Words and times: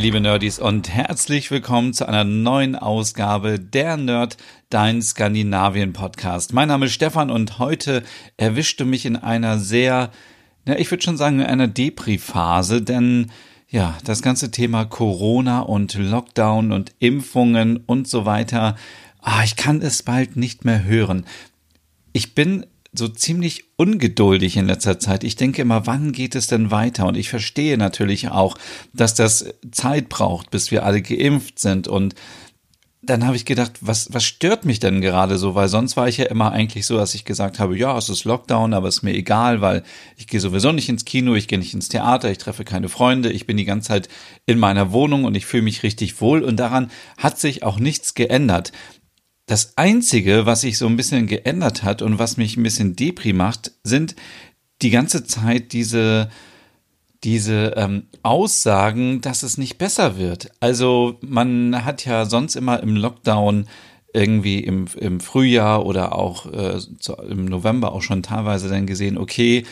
Hey 0.00 0.06
liebe 0.06 0.20
Nerdies 0.22 0.58
und 0.58 0.88
herzlich 0.88 1.50
willkommen 1.50 1.92
zu 1.92 2.08
einer 2.08 2.24
neuen 2.24 2.74
Ausgabe 2.74 3.58
der 3.58 3.98
Nerd, 3.98 4.38
dein 4.70 5.02
Skandinavien 5.02 5.92
Podcast. 5.92 6.54
Mein 6.54 6.68
Name 6.68 6.86
ist 6.86 6.94
Stefan 6.94 7.28
und 7.28 7.58
heute 7.58 8.02
erwischte 8.38 8.86
mich 8.86 9.04
in 9.04 9.16
einer 9.16 9.58
sehr, 9.58 10.10
ja, 10.64 10.76
ich 10.76 10.90
würde 10.90 11.02
schon 11.02 11.18
sagen, 11.18 11.40
in 11.40 11.44
einer 11.44 11.68
Depri-Phase, 11.68 12.80
denn 12.80 13.30
ja, 13.68 13.98
das 14.02 14.22
ganze 14.22 14.50
Thema 14.50 14.86
Corona 14.86 15.60
und 15.60 15.92
Lockdown 15.92 16.72
und 16.72 16.94
Impfungen 16.98 17.76
und 17.84 18.08
so 18.08 18.24
weiter, 18.24 18.76
ah, 19.20 19.44
ich 19.44 19.56
kann 19.56 19.82
es 19.82 20.02
bald 20.02 20.34
nicht 20.34 20.64
mehr 20.64 20.82
hören. 20.82 21.26
Ich 22.14 22.34
bin 22.34 22.64
so 22.92 23.08
ziemlich 23.08 23.64
ungeduldig 23.76 24.56
in 24.56 24.66
letzter 24.66 24.98
Zeit. 24.98 25.22
Ich 25.22 25.36
denke 25.36 25.62
immer, 25.62 25.86
wann 25.86 26.12
geht 26.12 26.34
es 26.34 26.48
denn 26.48 26.70
weiter? 26.70 27.06
Und 27.06 27.16
ich 27.16 27.28
verstehe 27.28 27.78
natürlich 27.78 28.28
auch, 28.30 28.56
dass 28.92 29.14
das 29.14 29.54
Zeit 29.70 30.08
braucht, 30.08 30.50
bis 30.50 30.70
wir 30.70 30.84
alle 30.84 31.00
geimpft 31.00 31.58
sind. 31.60 31.86
Und 31.86 32.14
dann 33.02 33.24
habe 33.24 33.36
ich 33.36 33.46
gedacht, 33.46 33.72
was, 33.80 34.12
was 34.12 34.24
stört 34.24 34.66
mich 34.66 34.78
denn 34.78 35.00
gerade 35.00 35.38
so? 35.38 35.54
Weil 35.54 35.68
sonst 35.68 35.96
war 35.96 36.08
ich 36.08 36.18
ja 36.18 36.26
immer 36.26 36.52
eigentlich 36.52 36.84
so, 36.84 36.96
dass 36.96 37.14
ich 37.14 37.24
gesagt 37.24 37.58
habe, 37.58 37.78
ja, 37.78 37.96
es 37.96 38.10
ist 38.10 38.24
Lockdown, 38.24 38.74
aber 38.74 38.88
es 38.88 38.98
ist 38.98 39.02
mir 39.02 39.14
egal, 39.14 39.62
weil 39.62 39.84
ich 40.16 40.26
gehe 40.26 40.40
sowieso 40.40 40.72
nicht 40.72 40.88
ins 40.88 41.06
Kino, 41.06 41.34
ich 41.34 41.48
gehe 41.48 41.58
nicht 41.58 41.72
ins 41.72 41.88
Theater, 41.88 42.30
ich 42.30 42.38
treffe 42.38 42.64
keine 42.64 42.90
Freunde, 42.90 43.32
ich 43.32 43.46
bin 43.46 43.56
die 43.56 43.64
ganze 43.64 43.88
Zeit 43.88 44.08
in 44.44 44.58
meiner 44.58 44.92
Wohnung 44.92 45.24
und 45.24 45.34
ich 45.34 45.46
fühle 45.46 45.62
mich 45.62 45.82
richtig 45.82 46.20
wohl 46.20 46.42
und 46.42 46.56
daran 46.56 46.90
hat 47.16 47.38
sich 47.38 47.62
auch 47.62 47.78
nichts 47.78 48.12
geändert. 48.12 48.72
Das 49.50 49.76
Einzige, 49.76 50.46
was 50.46 50.60
sich 50.60 50.78
so 50.78 50.86
ein 50.86 50.94
bisschen 50.94 51.26
geändert 51.26 51.82
hat 51.82 52.02
und 52.02 52.20
was 52.20 52.36
mich 52.36 52.56
ein 52.56 52.62
bisschen 52.62 52.94
depri 52.94 53.32
macht, 53.32 53.72
sind 53.82 54.14
die 54.80 54.90
ganze 54.90 55.24
Zeit 55.24 55.72
diese, 55.72 56.30
diese 57.24 57.74
ähm, 57.76 58.04
Aussagen, 58.22 59.20
dass 59.22 59.42
es 59.42 59.58
nicht 59.58 59.76
besser 59.76 60.16
wird. 60.18 60.52
Also 60.60 61.18
man 61.20 61.84
hat 61.84 62.04
ja 62.04 62.26
sonst 62.26 62.54
immer 62.54 62.80
im 62.80 62.94
Lockdown 62.94 63.66
irgendwie 64.14 64.60
im, 64.60 64.86
im 64.96 65.18
Frühjahr 65.18 65.84
oder 65.84 66.14
auch 66.14 66.46
äh, 66.46 66.78
im 67.28 67.46
November 67.46 67.90
auch 67.90 68.02
schon 68.02 68.22
teilweise 68.22 68.68
dann 68.68 68.86
gesehen, 68.86 69.18
okay, 69.18 69.64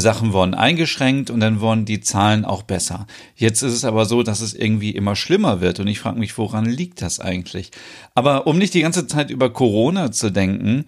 Sachen 0.00 0.32
wurden 0.32 0.54
eingeschränkt 0.54 1.30
und 1.30 1.40
dann 1.40 1.60
wurden 1.60 1.84
die 1.84 2.00
Zahlen 2.00 2.44
auch 2.44 2.62
besser. 2.62 3.06
Jetzt 3.34 3.62
ist 3.62 3.72
es 3.72 3.84
aber 3.84 4.04
so, 4.04 4.22
dass 4.22 4.40
es 4.40 4.54
irgendwie 4.54 4.90
immer 4.90 5.16
schlimmer 5.16 5.60
wird 5.60 5.80
und 5.80 5.88
ich 5.88 6.00
frage 6.00 6.18
mich, 6.18 6.36
woran 6.38 6.64
liegt 6.64 7.02
das 7.02 7.20
eigentlich? 7.20 7.70
Aber 8.14 8.46
um 8.46 8.58
nicht 8.58 8.74
die 8.74 8.82
ganze 8.82 9.06
Zeit 9.06 9.30
über 9.30 9.50
Corona 9.50 10.10
zu 10.12 10.30
denken, 10.30 10.86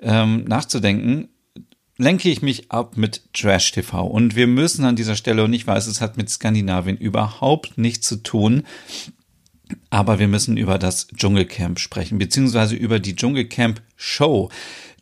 ähm, 0.00 0.44
nachzudenken, 0.44 1.28
lenke 1.98 2.28
ich 2.30 2.42
mich 2.42 2.70
ab 2.70 2.96
mit 2.96 3.32
Trash 3.32 3.72
TV 3.72 4.06
und 4.06 4.34
wir 4.34 4.46
müssen 4.46 4.84
an 4.84 4.96
dieser 4.96 5.16
Stelle 5.16 5.44
und 5.44 5.52
ich 5.52 5.66
weiß, 5.66 5.86
es 5.86 6.00
hat 6.00 6.16
mit 6.16 6.30
Skandinavien 6.30 6.96
überhaupt 6.96 7.78
nichts 7.78 8.08
zu 8.08 8.16
tun, 8.16 8.64
aber 9.90 10.18
wir 10.18 10.28
müssen 10.28 10.56
über 10.56 10.78
das 10.78 11.08
Dschungelcamp 11.08 11.78
sprechen, 11.78 12.18
beziehungsweise 12.18 12.74
über 12.74 12.98
die 12.98 13.16
Dschungelcamp 13.16 13.82
Show. 13.96 14.50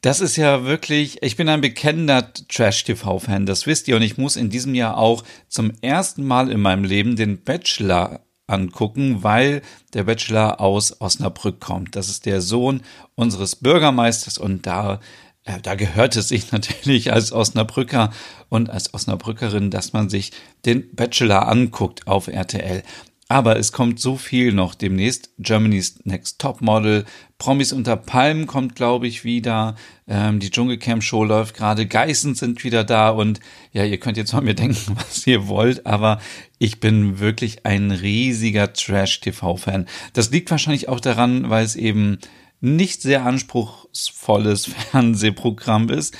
Das 0.02 0.20
ist 0.20 0.36
ja 0.36 0.64
wirklich, 0.64 1.22
ich 1.22 1.36
bin 1.36 1.48
ein 1.48 1.60
bekennender 1.60 2.32
Trash-TV-Fan, 2.32 3.44
das 3.44 3.66
wisst 3.66 3.86
ihr. 3.86 3.96
Und 3.96 4.02
ich 4.02 4.16
muss 4.16 4.36
in 4.36 4.48
diesem 4.48 4.74
Jahr 4.74 4.96
auch 4.96 5.24
zum 5.48 5.72
ersten 5.82 6.24
Mal 6.24 6.50
in 6.50 6.60
meinem 6.60 6.84
Leben 6.84 7.16
den 7.16 7.42
Bachelor 7.42 8.20
angucken, 8.46 9.22
weil 9.22 9.62
der 9.92 10.04
Bachelor 10.04 10.60
aus 10.60 11.00
Osnabrück 11.00 11.60
kommt. 11.60 11.96
Das 11.96 12.08
ist 12.08 12.26
der 12.26 12.40
Sohn 12.40 12.82
unseres 13.14 13.56
Bürgermeisters 13.56 14.38
und 14.38 14.66
da 14.66 15.00
äh, 15.44 15.60
da 15.60 15.74
gehört 15.74 16.16
es 16.16 16.28
sich 16.28 16.52
natürlich 16.52 17.12
als 17.12 17.32
Osnabrücker 17.32 18.10
und 18.48 18.70
als 18.70 18.92
Osnabrückerin, 18.94 19.70
dass 19.70 19.92
man 19.92 20.08
sich 20.08 20.32
den 20.64 20.94
Bachelor 20.94 21.48
anguckt 21.48 22.06
auf 22.06 22.28
RTL. 22.28 22.82
Aber 23.30 23.60
es 23.60 23.70
kommt 23.70 24.00
so 24.00 24.16
viel 24.16 24.52
noch 24.52 24.74
demnächst. 24.74 25.30
Germany's 25.38 26.00
Next 26.02 26.40
Top 26.40 26.60
Model, 26.60 27.04
Promis 27.38 27.72
unter 27.72 27.94
Palmen 27.94 28.48
kommt, 28.48 28.74
glaube 28.74 29.06
ich, 29.06 29.22
wieder. 29.22 29.76
Ähm, 30.08 30.40
die 30.40 30.50
Dschungelcamp 30.50 31.04
Show 31.04 31.22
läuft 31.22 31.54
gerade. 31.54 31.86
Geißen 31.86 32.34
sind 32.34 32.64
wieder 32.64 32.82
da. 32.82 33.10
Und 33.10 33.38
ja, 33.72 33.84
ihr 33.84 33.98
könnt 34.00 34.16
jetzt 34.16 34.32
von 34.32 34.42
mir 34.42 34.54
denken, 34.56 34.96
was 34.96 35.24
ihr 35.28 35.46
wollt. 35.46 35.86
Aber 35.86 36.20
ich 36.58 36.80
bin 36.80 37.20
wirklich 37.20 37.64
ein 37.66 37.92
riesiger 37.92 38.72
Trash-TV-Fan. 38.72 39.86
Das 40.12 40.32
liegt 40.32 40.50
wahrscheinlich 40.50 40.88
auch 40.88 40.98
daran, 40.98 41.50
weil 41.50 41.64
es 41.64 41.76
eben 41.76 42.18
nicht 42.60 43.00
sehr 43.00 43.24
anspruchsvolles 43.24 44.66
Fernsehprogramm 44.90 45.88
ist, 45.88 46.16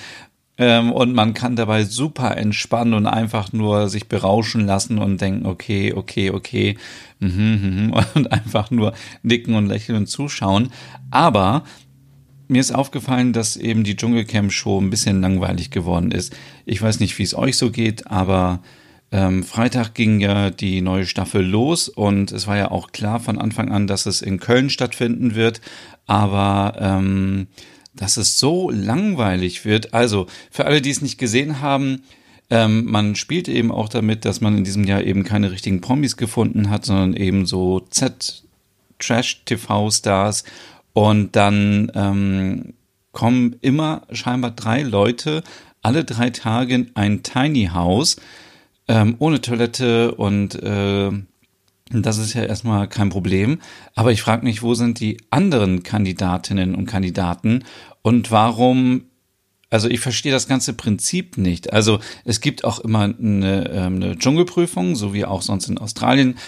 ähm, 0.61 0.93
und 0.93 1.15
man 1.15 1.33
kann 1.33 1.57
dabei 1.57 1.85
super 1.85 2.37
entspannen 2.37 2.93
und 2.93 3.07
einfach 3.07 3.51
nur 3.55 3.89
sich 3.89 4.09
berauschen 4.09 4.67
lassen 4.67 4.99
und 4.99 5.19
denken, 5.19 5.47
okay, 5.47 5.95
okay, 5.95 6.31
okay, 6.31 6.77
mhm, 7.19 7.89
mhm, 7.89 7.95
und 8.15 8.31
einfach 8.31 8.71
nur 8.71 8.93
nicken 9.23 9.55
und 9.55 9.69
lächeln 9.69 9.97
und 9.97 10.07
zuschauen. 10.07 10.69
Aber 11.11 11.65
mir 12.47 12.61
ist 12.61 12.75
aufgefallen, 12.75 13.33
dass 13.33 13.57
eben 13.57 13.85
die 13.85 13.97
Dschungelcamp-Show 13.97 14.79
ein 14.79 14.91
bisschen 14.91 15.23
langweilig 15.23 15.71
geworden 15.71 16.11
ist. 16.11 16.37
Ich 16.67 16.83
weiß 16.83 17.01
nicht, 17.01 17.19
wie 17.19 17.23
es 17.23 17.35
euch 17.35 17.57
so 17.57 17.71
geht, 17.71 18.09
aber 18.09 18.61
ähm, 19.13 19.45
Freitag 19.45 19.95
ging 19.95 20.21
ja 20.21 20.51
die 20.51 20.83
neue 20.83 21.07
Staffel 21.07 21.43
los 21.43 21.89
und 21.89 22.33
es 22.33 22.47
war 22.47 22.59
ja 22.59 22.71
auch 22.71 22.93
klar 22.93 23.19
von 23.19 23.39
Anfang 23.39 23.71
an, 23.71 23.87
dass 23.87 24.05
es 24.05 24.21
in 24.21 24.39
Köln 24.39 24.69
stattfinden 24.69 25.35
wird. 25.35 25.63
Aber 26.07 26.77
ähm, 26.79 27.47
dass 27.95 28.17
es 28.17 28.39
so 28.39 28.71
langweilig 28.71 29.65
wird. 29.65 29.95
Also 29.95 30.27
für 30.51 30.67
alle, 30.67 30.81
die 30.81 30.91
es 30.91 31.03
nicht 31.03 31.19
gesehen 31.19 31.61
haben, 31.61 32.03
ähm, 32.51 32.85
man 32.87 33.17
spielt 33.17 33.49
eben 33.49 33.71
auch 33.71 33.89
damit, 33.89 34.25
dass 34.25 34.41
man 34.41 34.59
in 34.59 34.65
diesem 34.65 34.83
Jahr 34.85 35.03
eben 35.03 35.23
keine 35.25 35.53
richtigen 35.53 35.81
Promis 35.81 36.17
gefunden 36.17 36.71
hat, 36.71 36.85
sondern 36.85 37.15
eben 37.15 37.47
so 37.47 37.81
Z-Trash-TV-Stars. 37.81 40.45
Und 40.93 41.37
dann 41.37 41.93
ähm, 41.95 42.75
kommen 43.13 43.55
immer 43.61 44.03
scheinbar 44.13 44.51
drei 44.51 44.83
Leute 44.83 45.45
alle 45.83 46.05
drei 46.05 46.31
Tage 46.31 46.75
in 46.75 46.91
ein 46.95 47.23
Tiny 47.23 47.71
House 47.73 48.17
ähm, 48.89 49.17
ohne 49.19 49.41
Toilette 49.41 50.15
und 50.15 50.61
äh, 50.63 51.11
das 51.93 52.19
ist 52.19 52.35
ja 52.35 52.45
erstmal 52.45 52.89
kein 52.89 53.11
Problem. 53.11 53.59
Aber 53.95 54.13
ich 54.13 54.23
frage 54.23 54.45
mich, 54.45 54.63
wo 54.63 54.75
sind 54.75 55.01
die 55.01 55.19
anderen 55.31 55.83
Kandidatinnen 55.83 56.75
und 56.75 56.87
Kandidaten 56.87 57.65
und 58.03 58.31
warum 58.31 59.03
also 59.73 59.89
ich 59.89 60.01
verstehe 60.01 60.33
das 60.33 60.49
ganze 60.49 60.73
Prinzip 60.73 61.39
nicht. 61.39 61.73
Also 61.73 62.01
es 62.25 62.41
gibt 62.41 62.65
auch 62.65 62.81
immer 62.81 63.03
eine, 63.03 63.71
ähm, 63.71 63.95
eine 63.97 64.19
Dschungelprüfung, 64.19 64.97
so 64.97 65.15
wie 65.15 65.25
auch 65.25 65.43
sonst 65.43 65.69
in 65.69 65.79
Australien. 65.79 66.39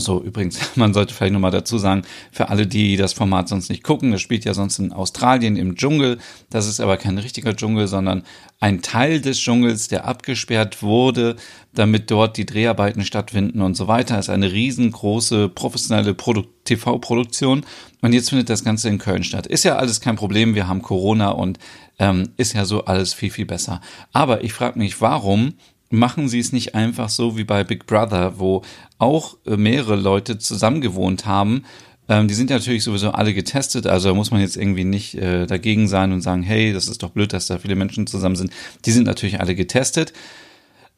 Also 0.00 0.22
übrigens, 0.22 0.58
man 0.76 0.94
sollte 0.94 1.12
vielleicht 1.12 1.34
nochmal 1.34 1.50
dazu 1.50 1.76
sagen, 1.76 2.04
für 2.32 2.48
alle, 2.48 2.66
die 2.66 2.96
das 2.96 3.12
Format 3.12 3.50
sonst 3.50 3.68
nicht 3.68 3.82
gucken, 3.82 4.12
das 4.12 4.22
spielt 4.22 4.46
ja 4.46 4.54
sonst 4.54 4.78
in 4.78 4.94
Australien 4.94 5.56
im 5.56 5.76
Dschungel. 5.76 6.16
Das 6.48 6.66
ist 6.66 6.80
aber 6.80 6.96
kein 6.96 7.18
richtiger 7.18 7.54
Dschungel, 7.54 7.86
sondern 7.86 8.22
ein 8.60 8.80
Teil 8.80 9.20
des 9.20 9.38
Dschungels, 9.38 9.88
der 9.88 10.06
abgesperrt 10.06 10.82
wurde, 10.82 11.36
damit 11.74 12.10
dort 12.10 12.38
die 12.38 12.46
Dreharbeiten 12.46 13.04
stattfinden 13.04 13.60
und 13.60 13.74
so 13.76 13.88
weiter. 13.88 14.16
Das 14.16 14.28
ist 14.28 14.30
eine 14.30 14.50
riesengroße 14.50 15.50
professionelle 15.50 16.16
TV-Produktion. 16.64 17.66
Und 18.00 18.14
jetzt 18.14 18.30
findet 18.30 18.48
das 18.48 18.64
Ganze 18.64 18.88
in 18.88 18.96
Köln 18.96 19.22
statt. 19.22 19.46
Ist 19.46 19.64
ja 19.64 19.76
alles 19.76 20.00
kein 20.00 20.16
Problem. 20.16 20.54
Wir 20.54 20.66
haben 20.66 20.80
Corona 20.80 21.28
und 21.28 21.58
ähm, 21.98 22.30
ist 22.38 22.54
ja 22.54 22.64
so 22.64 22.86
alles 22.86 23.12
viel, 23.12 23.30
viel 23.30 23.44
besser. 23.44 23.82
Aber 24.14 24.44
ich 24.44 24.54
frage 24.54 24.78
mich, 24.78 25.02
warum 25.02 25.52
machen 25.90 26.28
sie 26.28 26.38
es 26.38 26.52
nicht 26.52 26.74
einfach 26.74 27.08
so 27.08 27.36
wie 27.36 27.44
bei 27.44 27.64
Big 27.64 27.86
Brother, 27.86 28.38
wo 28.38 28.62
auch 28.98 29.36
äh, 29.44 29.56
mehrere 29.56 29.96
Leute 29.96 30.38
zusammengewohnt 30.38 31.26
haben. 31.26 31.64
Ähm, 32.08 32.28
die 32.28 32.34
sind 32.34 32.50
natürlich 32.50 32.84
sowieso 32.84 33.10
alle 33.10 33.34
getestet, 33.34 33.86
also 33.86 34.14
muss 34.14 34.30
man 34.30 34.40
jetzt 34.40 34.56
irgendwie 34.56 34.84
nicht 34.84 35.14
äh, 35.16 35.46
dagegen 35.46 35.88
sein 35.88 36.12
und 36.12 36.22
sagen, 36.22 36.42
hey, 36.42 36.72
das 36.72 36.88
ist 36.88 37.02
doch 37.02 37.10
blöd, 37.10 37.32
dass 37.32 37.48
da 37.48 37.58
viele 37.58 37.76
Menschen 37.76 38.06
zusammen 38.06 38.36
sind. 38.36 38.52
Die 38.84 38.92
sind 38.92 39.04
natürlich 39.04 39.40
alle 39.40 39.54
getestet. 39.54 40.12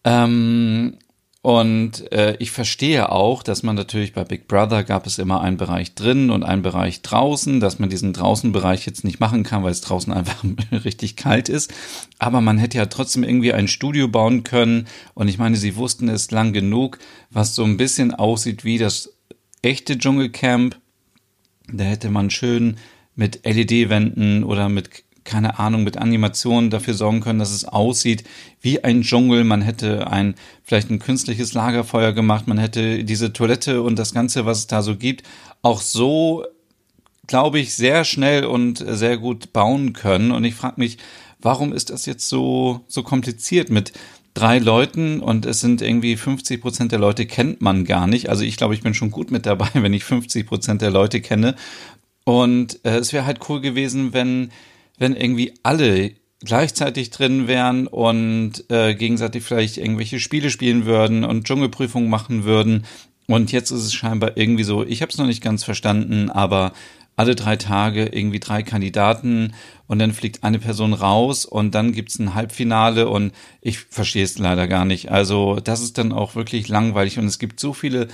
Ähm, 0.04 0.98
und 1.42 2.12
äh, 2.12 2.36
ich 2.38 2.52
verstehe 2.52 3.10
auch, 3.10 3.42
dass 3.42 3.64
man 3.64 3.74
natürlich 3.74 4.12
bei 4.12 4.22
Big 4.22 4.46
Brother 4.46 4.84
gab 4.84 5.08
es 5.08 5.18
immer 5.18 5.40
einen 5.40 5.56
Bereich 5.56 5.96
drin 5.96 6.30
und 6.30 6.44
einen 6.44 6.62
Bereich 6.62 7.02
draußen, 7.02 7.58
dass 7.58 7.80
man 7.80 7.90
diesen 7.90 8.12
Draußenbereich 8.12 8.86
jetzt 8.86 9.02
nicht 9.02 9.18
machen 9.18 9.42
kann, 9.42 9.64
weil 9.64 9.72
es 9.72 9.80
draußen 9.80 10.12
einfach 10.12 10.44
richtig 10.84 11.16
kalt 11.16 11.48
ist. 11.48 11.74
Aber 12.20 12.40
man 12.40 12.58
hätte 12.58 12.78
ja 12.78 12.86
trotzdem 12.86 13.24
irgendwie 13.24 13.52
ein 13.52 13.66
Studio 13.66 14.06
bauen 14.06 14.44
können. 14.44 14.86
Und 15.14 15.26
ich 15.26 15.38
meine, 15.38 15.56
sie 15.56 15.74
wussten 15.74 16.08
es 16.08 16.30
lang 16.30 16.52
genug, 16.52 17.00
was 17.30 17.56
so 17.56 17.64
ein 17.64 17.76
bisschen 17.76 18.14
aussieht 18.14 18.64
wie 18.64 18.78
das 18.78 19.12
echte 19.62 19.98
Dschungelcamp, 19.98 20.76
da 21.72 21.82
hätte 21.82 22.08
man 22.08 22.30
schön 22.30 22.76
mit 23.16 23.44
LED-Wänden 23.44 24.44
oder 24.44 24.68
mit 24.68 25.02
keine 25.24 25.58
Ahnung, 25.58 25.84
mit 25.84 25.96
Animationen 25.96 26.70
dafür 26.70 26.94
sorgen 26.94 27.20
können, 27.20 27.38
dass 27.38 27.52
es 27.52 27.64
aussieht 27.64 28.24
wie 28.60 28.82
ein 28.82 29.02
Dschungel. 29.02 29.44
Man 29.44 29.62
hätte 29.62 30.10
ein, 30.10 30.34
vielleicht 30.64 30.90
ein 30.90 30.98
künstliches 30.98 31.52
Lagerfeuer 31.54 32.12
gemacht. 32.12 32.46
Man 32.46 32.58
hätte 32.58 33.04
diese 33.04 33.32
Toilette 33.32 33.82
und 33.82 33.98
das 33.98 34.14
Ganze, 34.14 34.46
was 34.46 34.58
es 34.58 34.66
da 34.66 34.82
so 34.82 34.96
gibt, 34.96 35.22
auch 35.62 35.80
so, 35.80 36.44
glaube 37.26 37.60
ich, 37.60 37.74
sehr 37.74 38.04
schnell 38.04 38.44
und 38.44 38.84
sehr 38.86 39.18
gut 39.18 39.52
bauen 39.52 39.92
können. 39.92 40.32
Und 40.32 40.44
ich 40.44 40.54
frage 40.54 40.74
mich, 40.78 40.98
warum 41.40 41.72
ist 41.72 41.90
das 41.90 42.06
jetzt 42.06 42.28
so, 42.28 42.80
so 42.88 43.02
kompliziert 43.02 43.70
mit 43.70 43.92
drei 44.34 44.58
Leuten 44.58 45.20
und 45.20 45.44
es 45.44 45.60
sind 45.60 45.82
irgendwie 45.82 46.16
50 46.16 46.60
Prozent 46.60 46.92
der 46.92 46.98
Leute 46.98 47.26
kennt 47.26 47.60
man 47.60 47.84
gar 47.84 48.06
nicht. 48.06 48.30
Also 48.30 48.44
ich 48.44 48.56
glaube, 48.56 48.74
ich 48.74 48.82
bin 48.82 48.94
schon 48.94 49.10
gut 49.10 49.30
mit 49.30 49.46
dabei, 49.46 49.68
wenn 49.74 49.92
ich 49.92 50.04
50 50.04 50.46
Prozent 50.46 50.82
der 50.82 50.90
Leute 50.90 51.20
kenne. 51.20 51.54
Und 52.24 52.84
äh, 52.84 52.98
es 52.98 53.12
wäre 53.12 53.26
halt 53.26 53.40
cool 53.48 53.60
gewesen, 53.60 54.12
wenn 54.12 54.50
wenn 54.98 55.16
irgendwie 55.16 55.54
alle 55.62 56.12
gleichzeitig 56.44 57.10
drin 57.10 57.46
wären 57.46 57.86
und 57.86 58.64
äh, 58.70 58.94
gegenseitig 58.94 59.44
vielleicht 59.44 59.76
irgendwelche 59.76 60.20
Spiele 60.20 60.50
spielen 60.50 60.86
würden 60.86 61.24
und 61.24 61.44
Dschungelprüfungen 61.44 62.10
machen 62.10 62.44
würden. 62.44 62.84
Und 63.28 63.52
jetzt 63.52 63.70
ist 63.70 63.84
es 63.84 63.94
scheinbar 63.94 64.36
irgendwie 64.36 64.64
so, 64.64 64.84
ich 64.84 65.02
habe 65.02 65.10
es 65.10 65.18
noch 65.18 65.26
nicht 65.26 65.42
ganz 65.42 65.62
verstanden, 65.64 66.30
aber 66.30 66.72
alle 67.14 67.34
drei 67.34 67.56
Tage 67.56 68.06
irgendwie 68.06 68.40
drei 68.40 68.62
Kandidaten 68.62 69.52
und 69.86 69.98
dann 69.98 70.12
fliegt 70.12 70.44
eine 70.44 70.58
Person 70.58 70.94
raus 70.94 71.44
und 71.44 71.74
dann 71.74 71.92
gibt's 71.92 72.18
ein 72.18 72.34
Halbfinale 72.34 73.08
und 73.08 73.32
ich 73.60 73.78
verstehe 73.78 74.24
es 74.24 74.38
leider 74.38 74.66
gar 74.66 74.84
nicht. 74.84 75.10
Also 75.10 75.60
das 75.62 75.82
ist 75.82 75.98
dann 75.98 76.12
auch 76.12 76.34
wirklich 76.34 76.68
langweilig 76.68 77.18
und 77.18 77.26
es 77.26 77.38
gibt 77.38 77.60
so 77.60 77.74
viele 77.74 78.08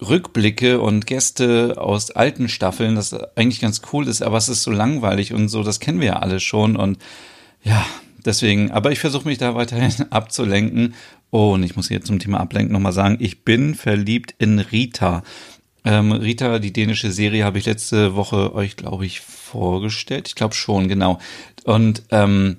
Rückblicke 0.00 0.80
und 0.80 1.06
Gäste 1.06 1.74
aus 1.78 2.10
alten 2.10 2.48
Staffeln, 2.48 2.96
das 2.96 3.14
eigentlich 3.36 3.60
ganz 3.60 3.80
cool 3.92 4.08
ist, 4.08 4.22
aber 4.22 4.36
es 4.36 4.48
ist 4.48 4.62
so 4.62 4.70
langweilig 4.70 5.32
und 5.32 5.48
so, 5.48 5.62
das 5.62 5.80
kennen 5.80 6.00
wir 6.00 6.06
ja 6.06 6.18
alle 6.18 6.40
schon 6.40 6.76
und 6.76 6.98
ja, 7.62 7.84
deswegen, 8.24 8.70
aber 8.70 8.92
ich 8.92 8.98
versuche 8.98 9.26
mich 9.26 9.38
da 9.38 9.54
weiterhin 9.54 10.06
abzulenken. 10.10 10.94
Oh, 11.30 11.54
und 11.54 11.62
ich 11.62 11.76
muss 11.76 11.88
hier 11.88 12.02
zum 12.02 12.18
Thema 12.18 12.40
Ablenken 12.40 12.72
nochmal 12.72 12.92
sagen, 12.92 13.16
ich 13.20 13.44
bin 13.44 13.74
verliebt 13.74 14.34
in 14.38 14.58
Rita. 14.58 15.22
Ähm, 15.84 16.12
Rita, 16.12 16.58
die 16.58 16.72
dänische 16.72 17.10
Serie, 17.10 17.44
habe 17.44 17.58
ich 17.58 17.66
letzte 17.66 18.14
Woche 18.14 18.54
euch, 18.54 18.76
glaube 18.76 19.06
ich, 19.06 19.20
vorgestellt. 19.20 20.28
Ich 20.28 20.34
glaube 20.34 20.54
schon, 20.54 20.88
genau. 20.88 21.18
Und 21.64 22.04
ähm, 22.10 22.58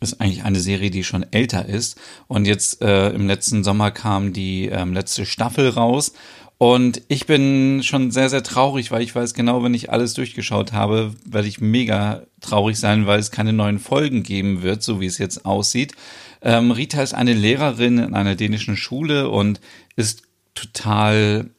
ist 0.00 0.20
eigentlich 0.20 0.44
eine 0.44 0.60
Serie, 0.60 0.90
die 0.90 1.04
schon 1.04 1.26
älter 1.32 1.66
ist. 1.66 2.00
Und 2.28 2.46
jetzt 2.46 2.82
äh, 2.82 3.10
im 3.10 3.26
letzten 3.26 3.64
Sommer 3.64 3.90
kam 3.90 4.32
die 4.32 4.66
ähm, 4.66 4.92
letzte 4.92 5.26
Staffel 5.26 5.68
raus. 5.68 6.12
Und 6.58 7.02
ich 7.08 7.26
bin 7.26 7.82
schon 7.82 8.10
sehr, 8.10 8.30
sehr 8.30 8.42
traurig, 8.42 8.90
weil 8.90 9.02
ich 9.02 9.14
weiß 9.14 9.34
genau, 9.34 9.62
wenn 9.62 9.74
ich 9.74 9.90
alles 9.90 10.14
durchgeschaut 10.14 10.72
habe, 10.72 11.14
werde 11.24 11.48
ich 11.48 11.60
mega 11.60 12.22
traurig 12.40 12.78
sein, 12.78 13.06
weil 13.06 13.18
es 13.18 13.32
keine 13.32 13.52
neuen 13.52 13.80
Folgen 13.80 14.22
geben 14.22 14.62
wird, 14.62 14.82
so 14.82 15.00
wie 15.00 15.06
es 15.06 15.18
jetzt 15.18 15.44
aussieht. 15.44 15.94
Ähm, 16.42 16.70
Rita 16.70 17.02
ist 17.02 17.14
eine 17.14 17.32
Lehrerin 17.32 17.98
in 17.98 18.14
einer 18.14 18.36
dänischen 18.36 18.76
Schule 18.76 19.28
und 19.28 19.60
ist 19.96 20.22
total 20.54 21.50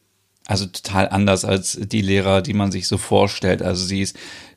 also 0.46 0.66
total 0.66 1.08
anders 1.08 1.44
als 1.44 1.78
die 1.80 2.02
Lehrer, 2.02 2.40
die 2.40 2.54
man 2.54 2.70
sich 2.70 2.86
so 2.86 2.98
vorstellt. 2.98 3.62
Also 3.62 3.84
sie 3.84 4.00
ist, 4.00 4.16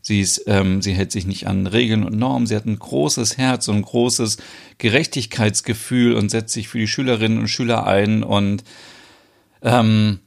sie 0.09 0.21
ist, 0.21 0.43
ähm, 0.47 0.81
sie 0.81 0.93
hält 0.93 1.11
sich 1.11 1.25
nicht 1.25 1.47
an 1.47 1.67
Regeln 1.67 2.03
und 2.03 2.17
Normen. 2.17 2.47
Sie 2.47 2.55
hat 2.55 2.65
ein 2.65 2.77
großes 2.77 3.37
Herz 3.37 3.67
und 3.67 3.77
ein 3.77 3.81
großes 3.83 4.37
Gerechtigkeitsgefühl 4.79 6.15
und 6.15 6.29
setzt 6.29 6.53
sich 6.53 6.67
für 6.67 6.79
die 6.79 6.87
Schülerinnen 6.87 7.37
und 7.37 7.47
Schüler 7.47 7.87
ein 7.87 8.23
und 8.23 8.63
ähm, 9.61 10.19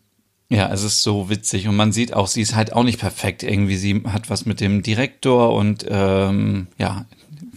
ja, 0.49 0.70
es 0.70 0.82
ist 0.84 1.02
so 1.02 1.31
witzig 1.31 1.67
und 1.67 1.76
man 1.76 1.93
sieht 1.93 2.12
auch, 2.12 2.26
sie 2.29 2.43
ist 2.43 2.55
halt 2.55 2.75
auch 2.75 2.84
nicht 2.84 3.00
perfekt 3.00 3.43
irgendwie. 3.43 3.76
Sie 3.76 4.02
hat 4.06 4.31
was 4.31 4.46
mit 4.46 4.61
dem 4.61 4.82
Direktor 4.82 5.52
und 5.55 5.84
ähm, 5.88 6.69
ja, 6.79 7.06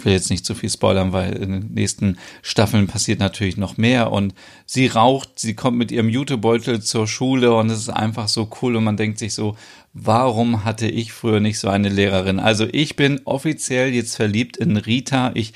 will 0.03 0.13
jetzt 0.13 0.29
nicht 0.29 0.45
zu 0.45 0.55
viel 0.55 0.69
spoilern, 0.69 1.13
weil 1.13 1.33
in 1.33 1.51
den 1.51 1.73
nächsten 1.73 2.17
Staffeln 2.41 2.87
passiert 2.87 3.19
natürlich 3.19 3.57
noch 3.57 3.77
mehr 3.77 4.11
und 4.11 4.33
sie 4.65 4.87
raucht, 4.87 5.39
sie 5.39 5.53
kommt 5.53 5.77
mit 5.77 5.91
ihrem 5.91 6.09
Jutebeutel 6.09 6.81
zur 6.81 7.07
Schule 7.07 7.53
und 7.53 7.69
es 7.69 7.79
ist 7.79 7.89
einfach 7.89 8.27
so 8.27 8.49
cool 8.61 8.75
und 8.75 8.83
man 8.83 8.97
denkt 8.97 9.19
sich 9.19 9.33
so, 9.33 9.55
warum 9.93 10.65
hatte 10.65 10.87
ich 10.87 11.13
früher 11.13 11.39
nicht 11.39 11.59
so 11.59 11.69
eine 11.69 11.89
Lehrerin? 11.89 12.39
Also 12.39 12.67
ich 12.71 12.95
bin 12.95 13.21
offiziell 13.25 13.93
jetzt 13.93 14.15
verliebt 14.15 14.57
in 14.57 14.77
Rita. 14.77 15.31
Ich 15.33 15.53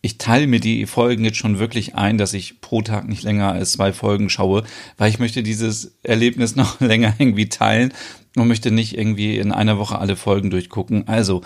ich 0.00 0.16
teile 0.16 0.46
mir 0.46 0.60
die 0.60 0.86
Folgen 0.86 1.24
jetzt 1.24 1.38
schon 1.38 1.58
wirklich 1.58 1.96
ein, 1.96 2.18
dass 2.18 2.32
ich 2.32 2.60
pro 2.60 2.82
Tag 2.82 3.08
nicht 3.08 3.24
länger 3.24 3.52
als 3.52 3.72
zwei 3.72 3.92
Folgen 3.92 4.30
schaue, 4.30 4.62
weil 4.96 5.10
ich 5.10 5.18
möchte 5.18 5.42
dieses 5.42 5.98
Erlebnis 6.02 6.56
noch 6.56 6.80
länger 6.80 7.14
irgendwie 7.18 7.48
teilen 7.48 7.92
und 8.36 8.48
möchte 8.48 8.70
nicht 8.70 8.96
irgendwie 8.96 9.38
in 9.38 9.52
einer 9.52 9.78
Woche 9.78 9.98
alle 9.98 10.16
Folgen 10.16 10.50
durchgucken. 10.50 11.08
Also 11.08 11.42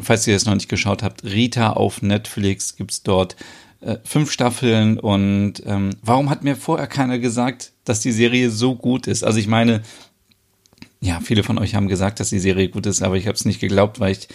falls 0.00 0.26
ihr 0.26 0.36
es 0.36 0.46
noch 0.46 0.54
nicht 0.54 0.68
geschaut 0.68 1.02
habt, 1.02 1.24
Rita 1.24 1.72
auf 1.72 2.02
Netflix 2.02 2.76
gibt's 2.76 3.02
dort 3.02 3.36
äh, 3.80 3.96
fünf 4.04 4.30
Staffeln 4.30 4.98
und 4.98 5.62
ähm, 5.66 5.90
warum 6.02 6.30
hat 6.30 6.44
mir 6.44 6.56
vorher 6.56 6.86
keiner 6.86 7.18
gesagt, 7.18 7.72
dass 7.84 8.00
die 8.00 8.12
Serie 8.12 8.50
so 8.50 8.74
gut 8.74 9.06
ist? 9.06 9.24
Also 9.24 9.38
ich 9.38 9.46
meine, 9.46 9.82
ja, 11.00 11.20
viele 11.20 11.42
von 11.42 11.58
euch 11.58 11.74
haben 11.74 11.88
gesagt, 11.88 12.20
dass 12.20 12.30
die 12.30 12.38
Serie 12.38 12.68
gut 12.68 12.86
ist, 12.86 13.02
aber 13.02 13.16
ich 13.16 13.26
habe 13.26 13.36
es 13.36 13.44
nicht 13.44 13.60
geglaubt, 13.60 14.00
weil 14.00 14.12
ich 14.12 14.28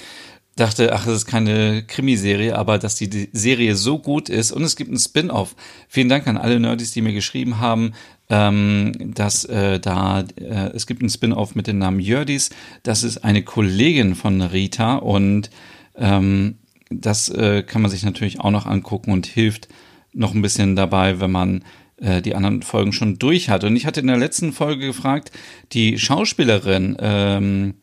dachte, 0.55 0.93
ach, 0.93 1.07
es 1.07 1.17
ist 1.17 1.25
keine 1.25 1.83
Krimiserie, 1.83 2.57
aber 2.57 2.77
dass 2.77 2.95
die 2.95 3.29
Serie 3.31 3.75
so 3.75 3.99
gut 3.99 4.29
ist 4.29 4.51
und 4.51 4.63
es 4.63 4.75
gibt 4.75 4.89
einen 4.89 4.99
Spin-off. 4.99 5.55
Vielen 5.87 6.09
Dank 6.09 6.27
an 6.27 6.37
alle 6.37 6.59
Nerdys, 6.59 6.91
die 6.91 7.01
mir 7.01 7.13
geschrieben 7.13 7.59
haben, 7.59 7.93
ähm, 8.29 9.13
dass 9.13 9.45
äh, 9.45 9.79
da 9.79 10.21
äh, 10.35 10.71
es 10.73 10.87
gibt 10.87 11.01
einen 11.01 11.09
Spin-off 11.09 11.55
mit 11.55 11.67
dem 11.67 11.77
Namen 11.77 11.99
Jördis. 11.99 12.49
Das 12.83 13.03
ist 13.03 13.19
eine 13.23 13.43
Kollegin 13.43 14.15
von 14.15 14.41
Rita 14.41 14.95
und 14.95 15.49
ähm, 15.95 16.57
das 16.89 17.29
äh, 17.29 17.63
kann 17.63 17.81
man 17.81 17.91
sich 17.91 18.03
natürlich 18.03 18.41
auch 18.41 18.51
noch 18.51 18.65
angucken 18.65 19.11
und 19.11 19.25
hilft 19.25 19.69
noch 20.13 20.33
ein 20.33 20.41
bisschen 20.41 20.75
dabei, 20.75 21.21
wenn 21.21 21.31
man 21.31 21.63
äh, 21.97 22.21
die 22.21 22.35
anderen 22.35 22.61
Folgen 22.61 22.91
schon 22.91 23.17
durch 23.19 23.49
hat. 23.49 23.63
Und 23.63 23.75
ich 23.77 23.85
hatte 23.85 24.01
in 24.01 24.07
der 24.07 24.17
letzten 24.17 24.51
Folge 24.51 24.87
gefragt, 24.87 25.31
die 25.71 25.97
Schauspielerin, 25.97 26.97
ähm, 26.99 27.75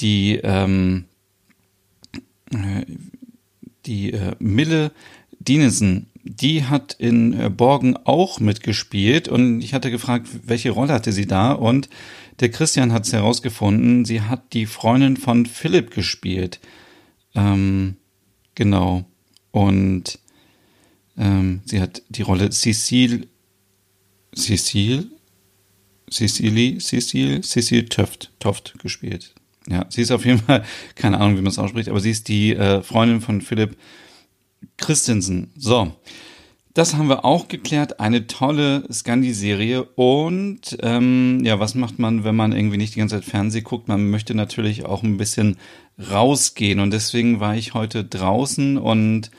die 0.00 0.40
ähm, 0.42 1.06
die 3.86 4.12
äh, 4.12 4.34
Mille 4.38 4.92
Dinesen, 5.38 6.06
die 6.22 6.64
hat 6.64 6.94
in 6.98 7.38
äh, 7.38 7.50
Borgen 7.50 7.96
auch 8.04 8.40
mitgespielt 8.40 9.28
und 9.28 9.60
ich 9.60 9.74
hatte 9.74 9.90
gefragt, 9.90 10.28
welche 10.44 10.70
Rolle 10.70 10.92
hatte 10.92 11.12
sie 11.12 11.26
da 11.26 11.52
und 11.52 11.88
der 12.40 12.50
Christian 12.50 12.92
hat 12.92 13.06
es 13.06 13.12
herausgefunden, 13.12 14.04
sie 14.04 14.20
hat 14.20 14.52
die 14.52 14.66
Freundin 14.66 15.16
von 15.16 15.46
Philipp 15.46 15.90
gespielt. 15.90 16.60
Ähm, 17.34 17.96
genau. 18.54 19.06
Und 19.52 20.18
ähm, 21.16 21.62
sie 21.64 21.80
hat 21.80 22.02
die 22.10 22.22
Rolle 22.22 22.50
Cecile, 22.50 23.26
Cecile, 24.34 25.06
Cecily, 26.10 26.78
Cecile, 26.78 27.40
Cecile 27.40 27.86
Töft, 27.86 28.32
Toft 28.38 28.74
gespielt. 28.80 29.34
Ja, 29.68 29.86
sie 29.88 30.02
ist 30.02 30.12
auf 30.12 30.24
jeden 30.24 30.38
Fall, 30.38 30.64
keine 30.94 31.18
Ahnung, 31.18 31.36
wie 31.36 31.42
man 31.42 31.50
es 31.50 31.58
ausspricht, 31.58 31.88
aber 31.88 32.00
sie 32.00 32.10
ist 32.10 32.28
die 32.28 32.54
äh, 32.54 32.82
Freundin 32.82 33.20
von 33.20 33.40
Philipp 33.40 33.76
Christensen. 34.76 35.50
So, 35.56 35.92
das 36.76 36.94
haben 36.94 37.08
wir 37.08 37.24
auch 37.24 37.48
geklärt. 37.48 38.00
Eine 38.00 38.26
tolle 38.26 38.86
Scandi-Serie. 38.92 39.82
Und 39.82 40.76
ähm, 40.82 41.40
ja, 41.42 41.58
was 41.58 41.74
macht 41.74 41.98
man, 41.98 42.22
wenn 42.22 42.36
man 42.36 42.52
irgendwie 42.52 42.76
nicht 42.76 42.94
die 42.94 42.98
ganze 42.98 43.16
Zeit 43.16 43.24
Fernsehen 43.24 43.64
guckt? 43.64 43.88
Man 43.88 44.10
möchte 44.10 44.34
natürlich 44.34 44.84
auch 44.84 45.02
ein 45.02 45.16
bisschen 45.16 45.56
rausgehen. 46.10 46.80
Und 46.80 46.92
deswegen 46.92 47.40
war 47.40 47.56
ich 47.56 47.72
heute 47.72 48.04
draußen 48.04 48.76
und 48.76 49.30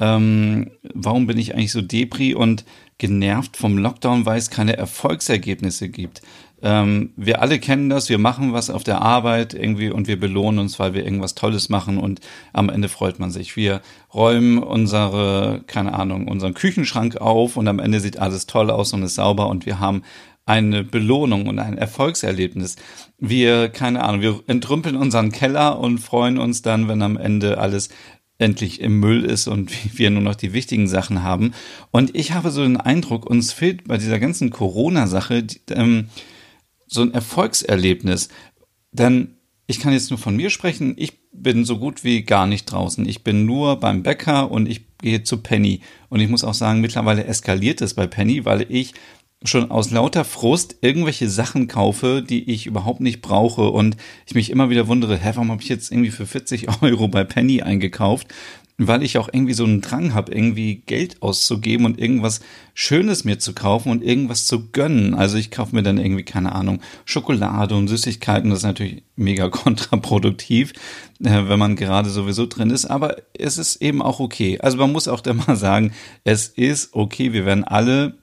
ähm, 0.00 0.70
warum 0.94 1.26
bin 1.26 1.38
ich 1.38 1.54
eigentlich 1.54 1.72
so 1.72 1.82
depri 1.82 2.34
und 2.34 2.64
genervt 2.98 3.56
vom 3.56 3.78
Lockdown, 3.78 4.24
weil 4.26 4.38
es 4.38 4.50
keine 4.50 4.76
Erfolgsergebnisse 4.76 5.88
gibt. 5.88 6.22
Ähm, 6.64 7.12
wir 7.16 7.42
alle 7.42 7.58
kennen 7.58 7.90
das, 7.90 8.08
wir 8.08 8.16
machen 8.16 8.54
was 8.54 8.70
auf 8.70 8.84
der 8.84 9.02
Arbeit 9.02 9.52
irgendwie 9.52 9.90
und 9.90 10.08
wir 10.08 10.18
belohnen 10.18 10.58
uns, 10.60 10.78
weil 10.78 10.94
wir 10.94 11.04
irgendwas 11.04 11.34
Tolles 11.34 11.68
machen 11.68 11.98
und 11.98 12.20
am 12.54 12.70
Ende 12.70 12.88
freut 12.88 13.18
man 13.18 13.30
sich. 13.30 13.54
Wir 13.54 13.82
räumen 14.14 14.58
unsere, 14.58 15.62
keine 15.66 15.92
Ahnung, 15.92 16.26
unseren 16.26 16.54
Küchenschrank 16.54 17.18
auf 17.18 17.58
und 17.58 17.68
am 17.68 17.80
Ende 17.80 18.00
sieht 18.00 18.18
alles 18.18 18.46
toll 18.46 18.70
aus 18.70 18.94
und 18.94 19.02
ist 19.02 19.16
sauber 19.16 19.48
und 19.48 19.66
wir 19.66 19.78
haben 19.78 20.04
eine 20.46 20.84
Belohnung 20.84 21.48
und 21.48 21.58
ein 21.58 21.76
Erfolgserlebnis. 21.76 22.76
Wir, 23.18 23.68
keine 23.68 24.02
Ahnung, 24.02 24.22
wir 24.22 24.40
entrümpeln 24.46 24.96
unseren 24.96 25.32
Keller 25.32 25.78
und 25.78 25.98
freuen 25.98 26.38
uns 26.38 26.62
dann, 26.62 26.88
wenn 26.88 27.02
am 27.02 27.18
Ende 27.18 27.58
alles 27.58 27.90
endlich 28.38 28.80
im 28.80 29.00
Müll 29.00 29.26
ist 29.26 29.48
und 29.48 29.70
wir 29.98 30.08
nur 30.08 30.22
noch 30.22 30.34
die 30.34 30.54
wichtigen 30.54 30.88
Sachen 30.88 31.22
haben. 31.22 31.52
Und 31.90 32.16
ich 32.16 32.32
habe 32.32 32.50
so 32.50 32.62
den 32.62 32.78
Eindruck, 32.78 33.26
uns 33.26 33.52
fehlt 33.52 33.86
bei 33.86 33.98
dieser 33.98 34.18
ganzen 34.18 34.48
Corona-Sache 34.48 35.46
ähm, 35.70 36.08
so 36.94 37.02
ein 37.02 37.12
Erfolgserlebnis. 37.12 38.28
Denn 38.92 39.36
ich 39.66 39.80
kann 39.80 39.92
jetzt 39.92 40.10
nur 40.10 40.18
von 40.18 40.36
mir 40.36 40.50
sprechen. 40.50 40.94
Ich 40.96 41.12
bin 41.32 41.64
so 41.64 41.78
gut 41.78 42.04
wie 42.04 42.22
gar 42.22 42.46
nicht 42.46 42.66
draußen. 42.66 43.06
Ich 43.08 43.24
bin 43.24 43.44
nur 43.44 43.80
beim 43.80 44.02
Bäcker 44.02 44.50
und 44.50 44.68
ich 44.68 44.82
gehe 44.98 45.24
zu 45.24 45.38
Penny. 45.38 45.80
Und 46.08 46.20
ich 46.20 46.28
muss 46.28 46.44
auch 46.44 46.54
sagen, 46.54 46.80
mittlerweile 46.80 47.24
eskaliert 47.24 47.80
es 47.80 47.94
bei 47.94 48.06
Penny, 48.06 48.44
weil 48.44 48.66
ich 48.68 48.94
schon 49.42 49.70
aus 49.70 49.90
lauter 49.90 50.24
Frust 50.24 50.76
irgendwelche 50.80 51.28
Sachen 51.28 51.68
kaufe, 51.68 52.22
die 52.26 52.50
ich 52.50 52.66
überhaupt 52.66 53.00
nicht 53.00 53.20
brauche 53.20 53.70
und 53.70 53.96
ich 54.26 54.34
mich 54.34 54.50
immer 54.50 54.70
wieder 54.70 54.88
wundere, 54.88 55.18
hä, 55.18 55.32
warum 55.34 55.50
habe 55.50 55.62
ich 55.62 55.68
jetzt 55.68 55.90
irgendwie 55.92 56.10
für 56.12 56.26
40 56.26 56.68
Euro 56.82 57.08
bei 57.08 57.24
Penny 57.24 57.60
eingekauft? 57.60 58.28
Weil 58.76 59.04
ich 59.04 59.18
auch 59.18 59.28
irgendwie 59.32 59.52
so 59.52 59.64
einen 59.64 59.82
Drang 59.82 60.14
habe, 60.14 60.34
irgendwie 60.34 60.82
Geld 60.86 61.22
auszugeben 61.22 61.86
und 61.86 62.00
irgendwas 62.00 62.40
Schönes 62.74 63.24
mir 63.24 63.38
zu 63.38 63.54
kaufen 63.54 63.90
und 63.90 64.02
irgendwas 64.02 64.46
zu 64.46 64.70
gönnen. 64.70 65.14
Also 65.14 65.36
ich 65.36 65.52
kaufe 65.52 65.76
mir 65.76 65.84
dann 65.84 65.98
irgendwie, 65.98 66.24
keine 66.24 66.52
Ahnung, 66.52 66.80
Schokolade 67.04 67.76
und 67.76 67.86
Süßigkeiten. 67.86 68.50
Das 68.50 68.60
ist 68.60 68.64
natürlich 68.64 69.04
mega 69.14 69.48
kontraproduktiv, 69.50 70.72
äh, 71.22 71.48
wenn 71.48 71.58
man 71.58 71.76
gerade 71.76 72.10
sowieso 72.10 72.46
drin 72.46 72.70
ist. 72.70 72.86
Aber 72.86 73.16
es 73.38 73.58
ist 73.58 73.80
eben 73.80 74.02
auch 74.02 74.18
okay. 74.18 74.58
Also 74.60 74.76
man 74.76 74.90
muss 74.90 75.06
auch 75.06 75.20
da 75.20 75.34
mal 75.34 75.56
sagen, 75.56 75.92
es 76.24 76.48
ist 76.48 76.94
okay. 76.94 77.32
Wir 77.32 77.46
werden 77.46 77.62
alle 77.62 78.18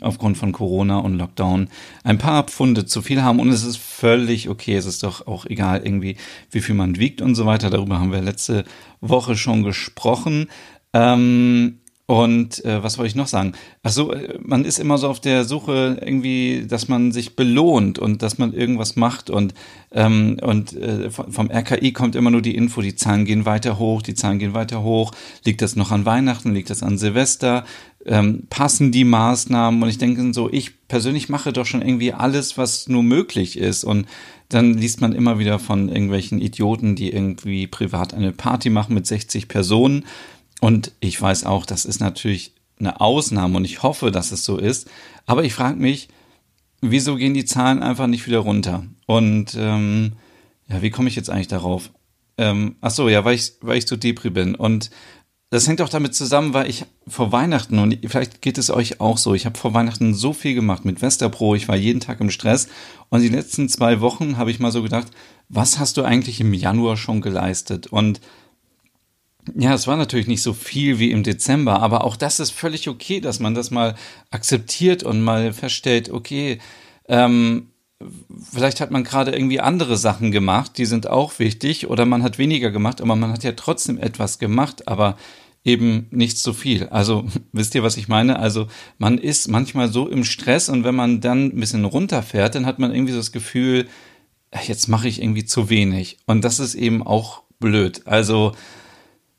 aufgrund 0.00 0.36
von 0.36 0.52
Corona 0.52 0.98
und 0.98 1.18
Lockdown 1.18 1.68
ein 2.02 2.18
paar 2.18 2.44
Pfunde 2.44 2.86
zu 2.86 3.02
viel 3.02 3.22
haben 3.22 3.40
und 3.40 3.50
es 3.50 3.64
ist 3.64 3.78
völlig 3.78 4.48
okay. 4.48 4.76
Es 4.76 4.86
ist 4.86 5.02
doch 5.02 5.26
auch 5.26 5.46
egal 5.46 5.82
irgendwie, 5.84 6.16
wie 6.50 6.60
viel 6.60 6.74
man 6.74 6.98
wiegt 6.98 7.20
und 7.20 7.34
so 7.34 7.46
weiter. 7.46 7.70
Darüber 7.70 8.00
haben 8.00 8.12
wir 8.12 8.20
letzte 8.20 8.64
Woche 9.00 9.36
schon 9.36 9.62
gesprochen. 9.62 10.48
Ähm, 10.92 11.80
und 12.06 12.62
äh, 12.66 12.82
was 12.82 12.98
wollte 12.98 13.08
ich 13.08 13.14
noch 13.14 13.28
sagen? 13.28 13.52
Ach 13.82 13.90
so, 13.90 14.12
äh, 14.12 14.38
man 14.42 14.66
ist 14.66 14.78
immer 14.78 14.98
so 14.98 15.08
auf 15.08 15.20
der 15.20 15.44
Suche 15.44 15.96
irgendwie, 16.04 16.66
dass 16.68 16.86
man 16.86 17.12
sich 17.12 17.34
belohnt 17.34 17.98
und 17.98 18.20
dass 18.20 18.36
man 18.36 18.52
irgendwas 18.52 18.94
macht 18.94 19.30
und 19.30 19.54
ähm, 19.90 20.36
und 20.42 20.74
äh, 20.74 21.08
vom 21.10 21.50
RKI 21.50 21.92
kommt 21.92 22.14
immer 22.14 22.30
nur 22.30 22.42
die 22.42 22.56
Info, 22.56 22.82
die 22.82 22.94
Zahlen 22.94 23.24
gehen 23.24 23.46
weiter 23.46 23.78
hoch, 23.78 24.02
die 24.02 24.12
Zahlen 24.12 24.38
gehen 24.38 24.52
weiter 24.52 24.82
hoch. 24.82 25.12
Liegt 25.44 25.62
das 25.62 25.76
noch 25.76 25.92
an 25.92 26.04
Weihnachten? 26.04 26.52
Liegt 26.52 26.68
das 26.68 26.82
an 26.82 26.98
Silvester? 26.98 27.64
Ähm, 28.04 28.42
passen 28.50 28.92
die 28.92 29.04
Maßnahmen? 29.04 29.82
Und 29.82 29.88
ich 29.88 29.96
denke 29.96 30.34
so, 30.34 30.52
ich 30.52 30.86
persönlich 30.88 31.30
mache 31.30 31.54
doch 31.54 31.64
schon 31.64 31.80
irgendwie 31.80 32.12
alles, 32.12 32.58
was 32.58 32.86
nur 32.86 33.02
möglich 33.02 33.56
ist 33.56 33.82
und 33.82 34.06
dann 34.50 34.74
liest 34.74 35.00
man 35.00 35.14
immer 35.14 35.38
wieder 35.38 35.58
von 35.58 35.88
irgendwelchen 35.88 36.40
Idioten, 36.40 36.96
die 36.96 37.10
irgendwie 37.10 37.66
privat 37.66 38.12
eine 38.12 38.32
Party 38.32 38.68
machen 38.68 38.94
mit 38.94 39.06
60 39.06 39.48
Personen 39.48 40.04
und 40.64 40.92
ich 41.00 41.20
weiß 41.20 41.44
auch, 41.44 41.66
das 41.66 41.84
ist 41.84 42.00
natürlich 42.00 42.54
eine 42.80 42.98
Ausnahme 42.98 43.58
und 43.58 43.66
ich 43.66 43.82
hoffe, 43.82 44.10
dass 44.10 44.32
es 44.32 44.46
so 44.46 44.56
ist. 44.56 44.88
Aber 45.26 45.44
ich 45.44 45.52
frage 45.52 45.76
mich, 45.76 46.08
wieso 46.80 47.16
gehen 47.16 47.34
die 47.34 47.44
Zahlen 47.44 47.82
einfach 47.82 48.06
nicht 48.06 48.26
wieder 48.26 48.38
runter? 48.38 48.86
Und 49.04 49.54
ähm, 49.58 50.12
ja, 50.66 50.80
wie 50.80 50.88
komme 50.88 51.10
ich 51.10 51.16
jetzt 51.16 51.28
eigentlich 51.28 51.48
darauf? 51.48 51.90
Ähm, 52.38 52.76
ach 52.80 52.92
so, 52.92 53.10
ja, 53.10 53.26
weil 53.26 53.34
ich, 53.34 53.52
weil 53.60 53.76
ich 53.76 53.86
so 53.86 53.96
Depri 53.96 54.30
bin. 54.30 54.54
Und 54.54 54.90
das 55.50 55.68
hängt 55.68 55.82
auch 55.82 55.90
damit 55.90 56.14
zusammen, 56.14 56.54
weil 56.54 56.70
ich 56.70 56.86
vor 57.06 57.30
Weihnachten, 57.30 57.78
und 57.78 57.98
vielleicht 58.06 58.40
geht 58.40 58.56
es 58.56 58.70
euch 58.70 59.02
auch 59.02 59.18
so, 59.18 59.34
ich 59.34 59.44
habe 59.44 59.58
vor 59.58 59.74
Weihnachten 59.74 60.14
so 60.14 60.32
viel 60.32 60.54
gemacht 60.54 60.86
mit 60.86 61.02
Westerpro, 61.02 61.54
ich 61.54 61.68
war 61.68 61.76
jeden 61.76 62.00
Tag 62.00 62.22
im 62.22 62.30
Stress. 62.30 62.68
Und 63.10 63.20
die 63.20 63.28
letzten 63.28 63.68
zwei 63.68 64.00
Wochen 64.00 64.38
habe 64.38 64.50
ich 64.50 64.60
mal 64.60 64.72
so 64.72 64.82
gedacht, 64.82 65.08
was 65.50 65.78
hast 65.78 65.98
du 65.98 66.04
eigentlich 66.04 66.40
im 66.40 66.54
Januar 66.54 66.96
schon 66.96 67.20
geleistet? 67.20 67.86
Und 67.88 68.22
ja, 69.56 69.74
es 69.74 69.86
war 69.86 69.96
natürlich 69.96 70.26
nicht 70.26 70.42
so 70.42 70.52
viel 70.52 70.98
wie 70.98 71.10
im 71.10 71.22
Dezember, 71.22 71.80
aber 71.80 72.04
auch 72.04 72.16
das 72.16 72.40
ist 72.40 72.50
völlig 72.50 72.88
okay, 72.88 73.20
dass 73.20 73.40
man 73.40 73.54
das 73.54 73.70
mal 73.70 73.94
akzeptiert 74.30 75.02
und 75.02 75.22
mal 75.22 75.52
feststellt, 75.52 76.10
okay, 76.10 76.58
ähm, 77.08 77.68
vielleicht 78.52 78.80
hat 78.80 78.90
man 78.90 79.04
gerade 79.04 79.32
irgendwie 79.32 79.60
andere 79.60 79.96
Sachen 79.96 80.30
gemacht, 80.30 80.78
die 80.78 80.86
sind 80.86 81.08
auch 81.08 81.38
wichtig, 81.38 81.88
oder 81.88 82.06
man 82.06 82.22
hat 82.22 82.38
weniger 82.38 82.70
gemacht, 82.70 83.00
aber 83.00 83.16
man 83.16 83.32
hat 83.32 83.44
ja 83.44 83.52
trotzdem 83.52 83.98
etwas 83.98 84.38
gemacht, 84.38 84.88
aber 84.88 85.16
eben 85.64 86.06
nicht 86.10 86.38
so 86.38 86.52
viel. 86.52 86.88
Also 86.88 87.24
wisst 87.52 87.74
ihr, 87.74 87.82
was 87.82 87.96
ich 87.96 88.08
meine? 88.08 88.38
Also 88.38 88.68
man 88.98 89.18
ist 89.18 89.48
manchmal 89.48 89.88
so 89.90 90.08
im 90.08 90.24
Stress 90.24 90.68
und 90.68 90.84
wenn 90.84 90.94
man 90.94 91.20
dann 91.20 91.46
ein 91.46 91.60
bisschen 91.60 91.84
runterfährt, 91.84 92.54
dann 92.54 92.66
hat 92.66 92.78
man 92.78 92.92
irgendwie 92.92 93.12
so 93.12 93.18
das 93.18 93.32
Gefühl, 93.32 93.88
jetzt 94.66 94.88
mache 94.88 95.08
ich 95.08 95.20
irgendwie 95.20 95.44
zu 95.44 95.68
wenig. 95.68 96.18
Und 96.26 96.44
das 96.44 96.60
ist 96.60 96.74
eben 96.74 97.02
auch 97.04 97.42
blöd. 97.58 98.02
Also 98.04 98.52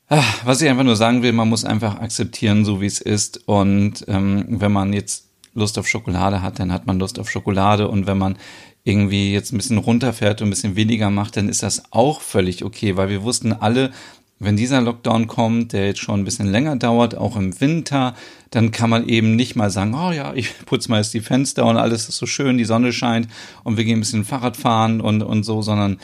was 0.08 0.62
ich 0.62 0.68
einfach 0.68 0.84
nur 0.84 0.96
sagen 0.96 1.22
will, 1.22 1.32
man 1.32 1.48
muss 1.48 1.64
einfach 1.64 1.96
akzeptieren, 1.96 2.64
so 2.64 2.80
wie 2.80 2.86
es 2.86 3.00
ist. 3.00 3.46
Und 3.46 4.04
ähm, 4.08 4.44
wenn 4.48 4.72
man 4.72 4.92
jetzt 4.92 5.26
Lust 5.54 5.78
auf 5.78 5.88
Schokolade 5.88 6.42
hat, 6.42 6.58
dann 6.58 6.72
hat 6.72 6.86
man 6.86 6.98
Lust 6.98 7.18
auf 7.18 7.30
Schokolade. 7.30 7.88
Und 7.88 8.06
wenn 8.06 8.18
man 8.18 8.36
irgendwie 8.84 9.32
jetzt 9.32 9.52
ein 9.52 9.56
bisschen 9.56 9.78
runterfährt 9.78 10.40
und 10.40 10.48
ein 10.48 10.50
bisschen 10.50 10.76
weniger 10.76 11.10
macht, 11.10 11.36
dann 11.36 11.48
ist 11.48 11.62
das 11.62 11.92
auch 11.92 12.20
völlig 12.20 12.64
okay, 12.64 12.96
weil 12.96 13.08
wir 13.08 13.24
wussten 13.24 13.52
alle, 13.52 13.90
wenn 14.38 14.56
dieser 14.56 14.82
Lockdown 14.82 15.26
kommt, 15.26 15.72
der 15.72 15.86
jetzt 15.86 16.00
schon 16.00 16.20
ein 16.20 16.24
bisschen 16.24 16.52
länger 16.52 16.76
dauert, 16.76 17.16
auch 17.16 17.36
im 17.36 17.58
Winter, 17.60 18.14
dann 18.50 18.70
kann 18.70 18.90
man 18.90 19.08
eben 19.08 19.34
nicht 19.34 19.56
mal 19.56 19.70
sagen, 19.70 19.94
oh 19.94 20.12
ja, 20.12 20.34
ich 20.34 20.52
putze 20.66 20.90
mal 20.90 20.98
jetzt 20.98 21.14
die 21.14 21.20
Fenster 21.20 21.64
und 21.64 21.78
alles 21.78 22.08
ist 22.08 22.18
so 22.18 22.26
schön, 22.26 22.58
die 22.58 22.64
Sonne 22.64 22.92
scheint 22.92 23.28
und 23.64 23.76
wir 23.76 23.84
gehen 23.84 23.96
ein 23.96 24.00
bisschen 24.00 24.24
Fahrrad 24.24 24.56
fahren 24.56 25.00
und, 25.00 25.22
und 25.22 25.42
so, 25.42 25.62
sondern 25.62 25.98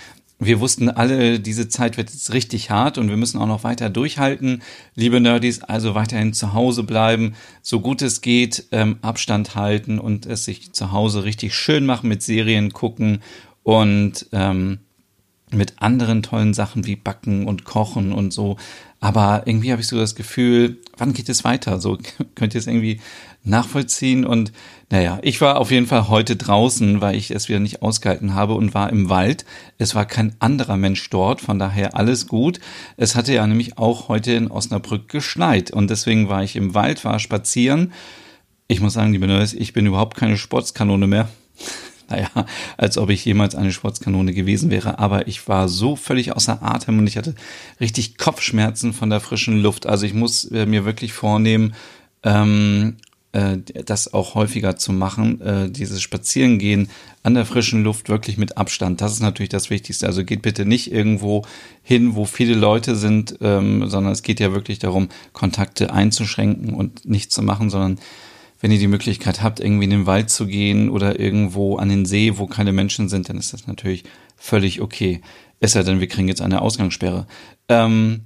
wir 0.44 0.60
wussten 0.60 0.88
alle, 0.88 1.40
diese 1.40 1.68
Zeit 1.68 1.96
wird 1.96 2.10
jetzt 2.10 2.32
richtig 2.32 2.70
hart 2.70 2.98
und 2.98 3.08
wir 3.08 3.16
müssen 3.16 3.40
auch 3.40 3.46
noch 3.46 3.64
weiter 3.64 3.90
durchhalten. 3.90 4.62
Liebe 4.94 5.20
Nerdies, 5.20 5.62
also 5.62 5.94
weiterhin 5.94 6.32
zu 6.32 6.52
Hause 6.52 6.82
bleiben, 6.82 7.34
so 7.62 7.80
gut 7.80 8.02
es 8.02 8.20
geht, 8.20 8.66
ähm, 8.72 8.98
Abstand 9.02 9.54
halten 9.54 9.98
und 9.98 10.26
es 10.26 10.44
sich 10.44 10.72
zu 10.72 10.92
Hause 10.92 11.24
richtig 11.24 11.54
schön 11.54 11.86
machen 11.86 12.08
mit 12.08 12.22
Serien 12.22 12.72
gucken 12.72 13.22
und 13.62 14.26
ähm, 14.32 14.80
mit 15.52 15.74
anderen 15.80 16.22
tollen 16.22 16.54
Sachen 16.54 16.86
wie 16.86 16.96
Backen 16.96 17.46
und 17.46 17.64
Kochen 17.64 18.12
und 18.12 18.32
so. 18.32 18.56
Aber 19.00 19.42
irgendwie 19.46 19.72
habe 19.72 19.82
ich 19.82 19.88
so 19.88 19.98
das 19.98 20.14
Gefühl, 20.14 20.78
wann 20.96 21.12
geht 21.12 21.28
es 21.28 21.44
weiter? 21.44 21.80
So 21.80 21.98
könnt 22.34 22.54
ihr 22.54 22.60
es 22.60 22.66
irgendwie 22.66 23.00
nachvollziehen. 23.44 24.24
Und 24.24 24.52
naja, 24.90 25.18
ich 25.22 25.40
war 25.40 25.58
auf 25.58 25.70
jeden 25.70 25.86
Fall 25.86 26.08
heute 26.08 26.36
draußen, 26.36 27.00
weil 27.00 27.16
ich 27.16 27.30
es 27.30 27.48
wieder 27.48 27.58
nicht 27.58 27.82
ausgehalten 27.82 28.34
habe 28.34 28.54
und 28.54 28.74
war 28.74 28.90
im 28.90 29.08
Wald. 29.08 29.44
Es 29.78 29.94
war 29.94 30.04
kein 30.04 30.36
anderer 30.38 30.76
Mensch 30.76 31.08
dort, 31.10 31.40
von 31.40 31.58
daher 31.58 31.96
alles 31.96 32.28
gut. 32.28 32.60
Es 32.96 33.16
hatte 33.16 33.34
ja 33.34 33.46
nämlich 33.46 33.78
auch 33.78 34.08
heute 34.08 34.32
in 34.32 34.50
Osnabrück 34.50 35.08
geschneit 35.08 35.70
und 35.70 35.90
deswegen 35.90 36.28
war 36.28 36.44
ich 36.44 36.56
im 36.56 36.74
Wald, 36.74 37.04
war 37.04 37.18
spazieren. 37.18 37.92
Ich 38.68 38.80
muss 38.80 38.94
sagen, 38.94 39.12
liebe 39.12 39.26
Neues, 39.26 39.52
ich 39.52 39.72
bin 39.72 39.86
überhaupt 39.86 40.16
keine 40.16 40.38
Sportskanone 40.38 41.06
mehr. 41.06 41.28
Naja, 42.12 42.46
als 42.76 42.98
ob 42.98 43.10
ich 43.10 43.24
jemals 43.24 43.54
eine 43.54 43.72
Sportskanone 43.72 44.32
gewesen 44.32 44.70
wäre. 44.70 44.98
Aber 44.98 45.26
ich 45.26 45.48
war 45.48 45.68
so 45.68 45.96
völlig 45.96 46.32
außer 46.32 46.62
Atem 46.62 46.98
und 46.98 47.06
ich 47.06 47.16
hatte 47.16 47.34
richtig 47.80 48.18
Kopfschmerzen 48.18 48.92
von 48.92 49.10
der 49.10 49.20
frischen 49.20 49.60
Luft. 49.60 49.86
Also 49.86 50.06
ich 50.06 50.14
muss 50.14 50.44
äh, 50.44 50.66
mir 50.66 50.84
wirklich 50.84 51.12
vornehmen, 51.12 51.74
ähm, 52.22 52.96
äh, 53.32 53.56
das 53.84 54.12
auch 54.12 54.34
häufiger 54.34 54.76
zu 54.76 54.92
machen, 54.92 55.40
äh, 55.40 55.70
dieses 55.70 56.02
Spazierengehen 56.02 56.90
an 57.22 57.34
der 57.34 57.46
frischen 57.46 57.82
Luft 57.82 58.10
wirklich 58.10 58.36
mit 58.36 58.58
Abstand. 58.58 59.00
Das 59.00 59.12
ist 59.12 59.22
natürlich 59.22 59.48
das 59.48 59.70
Wichtigste. 59.70 60.06
Also 60.06 60.24
geht 60.24 60.42
bitte 60.42 60.66
nicht 60.66 60.92
irgendwo 60.92 61.46
hin, 61.82 62.14
wo 62.14 62.26
viele 62.26 62.54
Leute 62.54 62.94
sind, 62.94 63.38
ähm, 63.40 63.88
sondern 63.88 64.12
es 64.12 64.22
geht 64.22 64.38
ja 64.38 64.52
wirklich 64.52 64.80
darum, 64.80 65.08
Kontakte 65.32 65.92
einzuschränken 65.94 66.74
und 66.74 67.06
nicht 67.06 67.32
zu 67.32 67.42
machen, 67.42 67.70
sondern 67.70 67.98
wenn 68.62 68.70
ihr 68.70 68.78
die 68.78 68.86
Möglichkeit 68.86 69.42
habt, 69.42 69.60
irgendwie 69.60 69.84
in 69.84 69.90
den 69.90 70.06
Wald 70.06 70.30
zu 70.30 70.46
gehen 70.46 70.88
oder 70.88 71.18
irgendwo 71.18 71.76
an 71.76 71.88
den 71.88 72.06
See, 72.06 72.38
wo 72.38 72.46
keine 72.46 72.72
Menschen 72.72 73.08
sind, 73.08 73.28
dann 73.28 73.36
ist 73.36 73.52
das 73.52 73.66
natürlich 73.66 74.04
völlig 74.36 74.80
okay. 74.80 75.20
Es 75.58 75.72
sei 75.72 75.82
denn, 75.82 76.00
wir 76.00 76.06
kriegen 76.06 76.28
jetzt 76.28 76.40
eine 76.40 76.62
Ausgangssperre. 76.62 77.26
Ähm, 77.68 78.22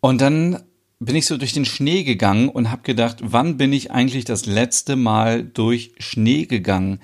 und 0.00 0.20
dann 0.20 0.62
bin 0.98 1.16
ich 1.16 1.24
so 1.24 1.38
durch 1.38 1.54
den 1.54 1.64
Schnee 1.64 2.04
gegangen 2.04 2.50
und 2.50 2.70
habe 2.70 2.82
gedacht, 2.82 3.16
wann 3.22 3.56
bin 3.56 3.72
ich 3.72 3.90
eigentlich 3.90 4.26
das 4.26 4.44
letzte 4.44 4.94
Mal 4.94 5.42
durch 5.42 5.92
Schnee 5.98 6.44
gegangen? 6.44 7.00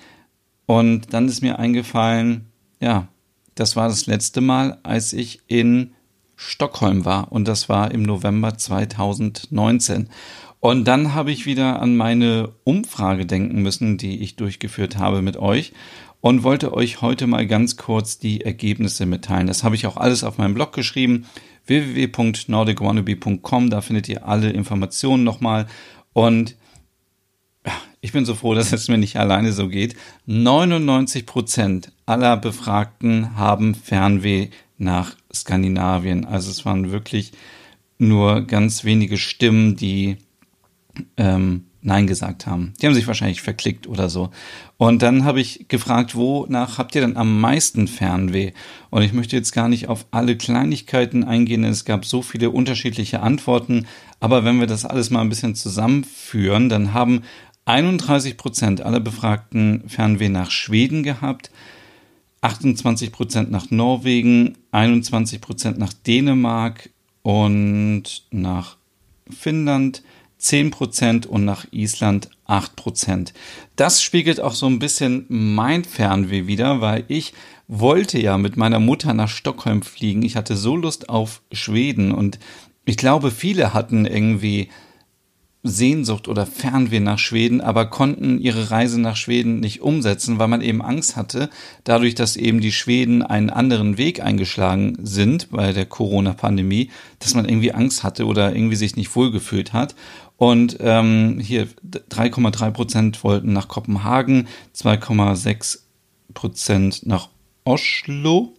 Und 0.67 1.15
dann 1.15 1.29
ist 1.29 1.41
mir 1.41 1.59
eingefallen, 1.59 2.47
ja, 2.81 3.09
das 3.55 3.77
war 3.77 3.89
das 3.89 4.05
letzte 4.05 4.43
Mal, 4.43 4.79
als 4.83 5.15
ich 5.15 5.41
in 5.47 5.95
Stockholm 6.37 7.07
war 7.07 7.33
und 7.33 7.49
das 7.49 7.71
war 7.71 7.91
im 7.91 8.03
November 8.03 8.59
2019. 8.59 10.11
Und 10.61 10.89
dann 10.89 11.15
habe 11.15 11.31
ich 11.31 11.47
wieder 11.47 11.81
an 11.81 11.97
meine 11.97 12.53
Umfrage 12.65 13.27
denken 13.27 13.63
müssen, 13.63 13.99
die 13.99 14.23
ich 14.23 14.37
durchgeführt 14.37 14.99
habe 14.99 15.23
mit 15.23 15.37
euch 15.37 15.73
und 16.21 16.43
wollte 16.43 16.75
euch 16.75 17.03
heute 17.03 17.27
mal 17.27 17.47
ganz 17.47 17.77
kurz 17.77 18.19
die 18.19 18.41
Ergebnisse 18.41 19.07
mitteilen. 19.07 19.47
Das 19.47 19.65
habe 19.65 19.77
ich 19.77 19.87
auch 19.87 19.97
alles 19.97 20.25
auf 20.25 20.39
meinem 20.39 20.55
Blog 20.55 20.73
geschrieben 20.73 21.27
www.nordicwannabe.com. 21.67 23.71
Da 23.71 23.81
findet 23.81 24.09
ihr 24.09 24.27
alle 24.27 24.51
Informationen 24.51 25.25
nochmal. 25.25 25.67
Und 26.13 26.57
ich 28.01 28.13
bin 28.13 28.25
so 28.25 28.35
froh, 28.35 28.55
dass 28.55 28.73
es 28.73 28.89
mir 28.89 28.99
nicht 28.99 29.17
alleine 29.17 29.53
so 29.53 29.69
geht. 29.69 29.97
99 30.27 31.27
Prozent 31.27 31.93
aller 32.07 32.37
Befragten 32.37 33.37
haben 33.37 33.75
Fernweh 33.75 34.49
nach 34.79 35.17
Skandinavien. 35.33 36.25
Also 36.25 36.51
es 36.51 36.65
waren 36.65 36.93
wirklich 36.93 37.33
nur 37.99 38.43
ganz 38.43 38.85
wenige 38.85 39.17
Stimmen, 39.17 39.77
die 39.77 40.19
ähm, 41.17 41.65
Nein 41.87 42.09
gesagt 42.09 42.49
haben. 42.49 42.75
Die 42.81 42.87
haben 42.87 42.95
sich 42.95 43.07
wahrscheinlich 43.07 43.43
verklickt 43.43 43.87
oder 43.87 44.09
so. 44.09 44.31
Und 44.77 45.03
dann 45.03 45.25
habe 45.25 45.41
ich 45.41 45.69
gefragt, 45.69 46.17
wonach 46.17 46.79
habt 46.79 46.97
ihr 46.97 47.01
denn 47.01 47.17
am 47.17 47.41
meisten 47.41 47.87
Fernweh? 47.87 48.53
Und 48.91 49.03
ich 49.03 49.13
möchte 49.13 49.37
jetzt 49.37 49.53
gar 49.53 49.69
nicht 49.69 49.89
auf 49.89 50.05
alle 50.11 50.37
Kleinigkeiten 50.37 51.23
eingehen, 51.23 51.63
denn 51.63 51.71
es 51.71 51.85
gab 51.85 52.05
so 52.05 52.23
viele 52.23 52.51
unterschiedliche 52.51 53.21
Antworten. 53.21 53.87
Aber 54.19 54.45
wenn 54.45 54.59
wir 54.59 54.67
das 54.67 54.85
alles 54.85 55.11
mal 55.11 55.21
ein 55.21 55.29
bisschen 55.29 55.55
zusammenführen, 55.55 56.69
dann 56.69 56.93
haben 56.93 57.23
31 57.67 58.37
Prozent 58.37 58.81
aller 58.81 59.01
Befragten 59.01 59.85
Fernweh 59.89 60.29
nach 60.29 60.51
Schweden 60.51 61.05
gehabt, 61.05 61.53
28 62.41 63.13
Prozent 63.13 63.51
nach 63.53 63.71
Norwegen, 63.71 64.57
21 64.73 65.41
Prozent 65.41 65.79
nach 65.79 65.93
Dänemark 65.93 66.91
und 67.23 68.25
nach 68.31 68.77
Finnland 69.31 70.03
10 70.39 70.71
Prozent 70.71 71.27
und 71.27 71.45
nach 71.45 71.67
Island 71.71 72.29
8 72.47 72.77
Prozent. 72.77 73.33
Das 73.77 74.03
spiegelt 74.03 74.41
auch 74.41 74.55
so 74.55 74.67
ein 74.67 74.79
bisschen 74.79 75.25
mein 75.29 75.85
Fernweh 75.85 76.47
wieder, 76.47 76.81
weil 76.81 77.05
ich 77.09 77.33
wollte 77.69 78.21
ja 78.21 78.39
mit 78.39 78.57
meiner 78.57 78.79
Mutter 78.79 79.15
nach 79.15 79.29
Stockholm 79.29 79.83
fliegen. 79.83 80.23
Ich 80.23 80.37
hatte 80.37 80.57
so 80.57 80.77
Lust 80.77 81.09
auf 81.09 81.43
Schweden 81.53 82.13
und 82.13 82.39
ich 82.85 82.97
glaube, 82.97 83.31
viele 83.31 83.75
hatten 83.75 84.07
irgendwie 84.07 84.69
Sehnsucht 85.69 86.29
oder 86.29 86.47
Fernweh 86.47 87.01
nach 87.01 87.19
Schweden, 87.19 87.61
aber 87.61 87.87
konnten 87.87 88.39
ihre 88.41 88.71
Reise 88.71 89.01
nach 89.01 89.17
Schweden 89.17 89.61
nicht 89.61 89.83
umsetzen, 89.83 90.39
weil 90.39 90.49
man 90.49 90.63
eben 90.63 90.83
Angst 90.83 91.17
hatte, 91.17 91.51
dadurch, 91.85 92.15
dass 92.15 92.37
eben 92.37 92.61
die 92.61 92.73
Schweden 92.73 93.23
einen 93.23 93.51
anderen 93.51 93.99
Weg 93.99 94.23
eingeschlagen 94.23 94.97
sind 95.03 95.51
bei 95.51 95.73
der 95.73 95.87
Corona-Pandemie, 95.87 96.91
dass 97.19 97.35
man 97.35 97.49
irgendwie 97.49 97.73
Angst 97.73 98.03
hatte 98.03 98.27
oder 98.27 98.55
irgendwie 98.55 98.77
sich 98.77 98.97
nicht 98.97 99.15
wohlgefühlt 99.17 99.73
hat. 99.73 99.95
Und 100.37 100.77
ähm, 100.81 101.41
hier 101.41 101.67
3,3 102.11 102.71
Prozent 102.71 103.25
wollten 103.25 103.53
nach 103.53 103.69
Kopenhagen, 103.69 104.49
2,6 104.77 105.79
Prozent 106.35 107.07
nach 107.07 107.29
Oslo, 107.65 108.55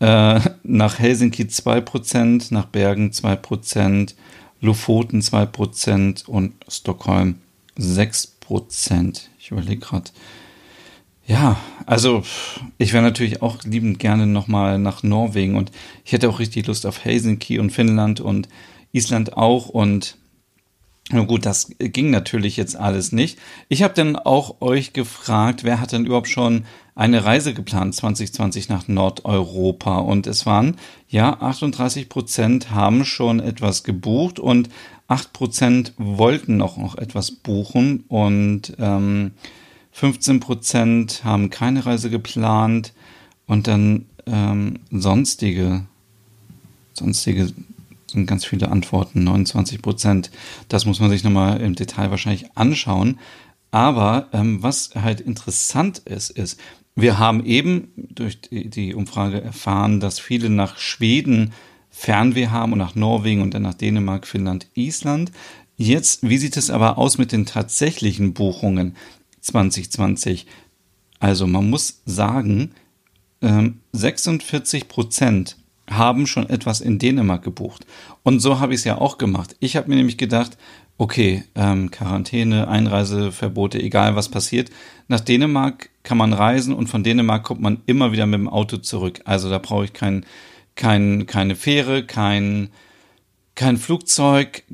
äh, 0.00 0.40
nach 0.62 0.98
Helsinki 0.98 1.46
2 1.46 1.80
Prozent, 1.82 2.50
nach 2.50 2.66
Bergen 2.66 3.12
2 3.12 3.36
Prozent, 3.36 4.14
Lofoten 4.60 5.22
2 5.22 5.46
Prozent 5.46 6.28
und 6.28 6.52
Stockholm 6.68 7.36
6 7.76 8.26
Prozent. 8.40 9.30
Ich 9.38 9.50
überlege 9.50 9.80
gerade. 9.80 10.10
Ja, 11.26 11.58
also 11.86 12.22
ich 12.76 12.92
wäre 12.92 13.02
natürlich 13.02 13.40
auch 13.40 13.62
liebend 13.64 13.98
gerne 13.98 14.26
nochmal 14.26 14.78
nach 14.78 15.02
Norwegen 15.02 15.56
und 15.56 15.70
ich 16.04 16.12
hätte 16.12 16.28
auch 16.28 16.38
richtig 16.38 16.66
Lust 16.66 16.84
auf 16.84 17.04
Helsinki 17.04 17.58
und 17.58 17.70
Finnland 17.70 18.20
und 18.20 18.48
Island 18.92 19.36
auch 19.36 19.68
und 19.68 20.18
na 21.10 21.22
gut, 21.22 21.44
das 21.44 21.70
ging 21.78 22.10
natürlich 22.10 22.56
jetzt 22.56 22.76
alles 22.76 23.12
nicht. 23.12 23.38
Ich 23.68 23.82
habe 23.82 23.92
dann 23.92 24.16
auch 24.16 24.62
euch 24.62 24.94
gefragt, 24.94 25.62
wer 25.62 25.80
hat 25.80 25.92
denn 25.92 26.06
überhaupt 26.06 26.28
schon 26.28 26.64
eine 26.94 27.24
Reise 27.24 27.52
geplant 27.52 27.94
2020 27.94 28.70
nach 28.70 28.88
Nordeuropa? 28.88 29.98
Und 29.98 30.26
es 30.26 30.46
waren, 30.46 30.76
ja, 31.08 31.40
38 31.40 32.08
Prozent 32.08 32.70
haben 32.70 33.04
schon 33.04 33.40
etwas 33.40 33.84
gebucht 33.84 34.38
und 34.38 34.70
8 35.08 35.34
Prozent 35.34 35.92
wollten 35.98 36.56
noch, 36.56 36.78
noch 36.78 36.96
etwas 36.96 37.30
buchen 37.32 38.04
und 38.08 38.74
ähm, 38.78 39.32
15 39.92 40.40
Prozent 40.40 41.22
haben 41.22 41.50
keine 41.50 41.84
Reise 41.84 42.08
geplant 42.08 42.94
und 43.46 43.66
dann 43.66 44.06
ähm, 44.26 44.80
sonstige, 44.90 45.84
sonstige 46.94 47.52
sind 48.14 48.26
ganz 48.26 48.44
viele 48.44 48.70
Antworten, 48.70 49.24
29 49.24 49.82
Prozent. 49.82 50.30
Das 50.68 50.86
muss 50.86 51.00
man 51.00 51.10
sich 51.10 51.24
nochmal 51.24 51.60
im 51.60 51.74
Detail 51.74 52.10
wahrscheinlich 52.10 52.56
anschauen. 52.56 53.18
Aber 53.70 54.28
ähm, 54.32 54.62
was 54.62 54.90
halt 54.94 55.20
interessant 55.20 55.98
ist, 55.98 56.30
ist, 56.30 56.58
wir 56.94 57.18
haben 57.18 57.44
eben 57.44 57.88
durch 57.96 58.40
die, 58.40 58.94
Umfrage 58.94 59.40
erfahren, 59.40 59.98
dass 59.98 60.20
viele 60.20 60.48
nach 60.48 60.78
Schweden 60.78 61.52
Fernweh 61.90 62.48
haben 62.48 62.72
und 62.72 62.78
nach 62.78 62.94
Norwegen 62.94 63.42
und 63.42 63.54
dann 63.54 63.62
nach 63.62 63.74
Dänemark, 63.74 64.26
Finnland, 64.26 64.68
Island. 64.74 65.32
Jetzt, 65.76 66.28
wie 66.28 66.38
sieht 66.38 66.56
es 66.56 66.70
aber 66.70 66.98
aus 66.98 67.18
mit 67.18 67.32
den 67.32 67.46
tatsächlichen 67.46 68.32
Buchungen 68.32 68.96
2020? 69.40 70.46
Also 71.18 71.46
man 71.46 71.68
muss 71.68 72.02
sagen, 72.06 72.72
46 73.92 74.82
ähm, 74.82 74.88
Prozent 74.88 75.56
haben 75.90 76.26
schon 76.26 76.48
etwas 76.48 76.80
in 76.80 76.98
Dänemark 76.98 77.42
gebucht. 77.42 77.86
Und 78.22 78.40
so 78.40 78.60
habe 78.60 78.72
ich 78.72 78.80
es 78.80 78.84
ja 78.84 78.98
auch 78.98 79.18
gemacht. 79.18 79.56
Ich 79.60 79.76
habe 79.76 79.88
mir 79.88 79.96
nämlich 79.96 80.16
gedacht, 80.16 80.56
okay, 80.96 81.44
ähm, 81.54 81.90
Quarantäne, 81.90 82.68
Einreiseverbote, 82.68 83.82
egal 83.82 84.16
was 84.16 84.28
passiert. 84.28 84.70
Nach 85.08 85.20
Dänemark 85.20 85.90
kann 86.02 86.18
man 86.18 86.32
reisen 86.32 86.74
und 86.74 86.88
von 86.88 87.02
Dänemark 87.02 87.42
kommt 87.42 87.60
man 87.60 87.82
immer 87.86 88.12
wieder 88.12 88.26
mit 88.26 88.40
dem 88.40 88.48
Auto 88.48 88.78
zurück. 88.78 89.20
Also 89.24 89.50
da 89.50 89.58
brauche 89.58 89.84
ich 89.84 89.92
kein, 89.92 90.24
kein, 90.76 91.26
keine 91.26 91.56
Fähre, 91.56 92.04
kein, 92.04 92.70
kein 93.54 93.76
Flugzeug, 93.76 94.64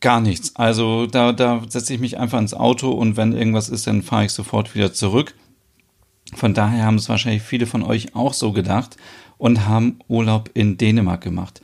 gar 0.00 0.20
nichts. 0.20 0.56
Also 0.56 1.06
da, 1.06 1.32
da 1.32 1.62
setze 1.68 1.94
ich 1.94 2.00
mich 2.00 2.18
einfach 2.18 2.38
ins 2.38 2.54
Auto 2.54 2.90
und 2.90 3.16
wenn 3.16 3.32
irgendwas 3.32 3.68
ist, 3.68 3.86
dann 3.86 4.02
fahre 4.02 4.24
ich 4.24 4.32
sofort 4.32 4.74
wieder 4.74 4.92
zurück. 4.92 5.34
Von 6.34 6.54
daher 6.54 6.84
haben 6.84 6.96
es 6.96 7.08
wahrscheinlich 7.08 7.42
viele 7.42 7.66
von 7.66 7.82
euch 7.82 8.16
auch 8.16 8.32
so 8.32 8.52
gedacht 8.52 8.96
und 9.38 9.66
haben 9.66 9.98
Urlaub 10.08 10.50
in 10.54 10.78
Dänemark 10.78 11.22
gemacht. 11.22 11.60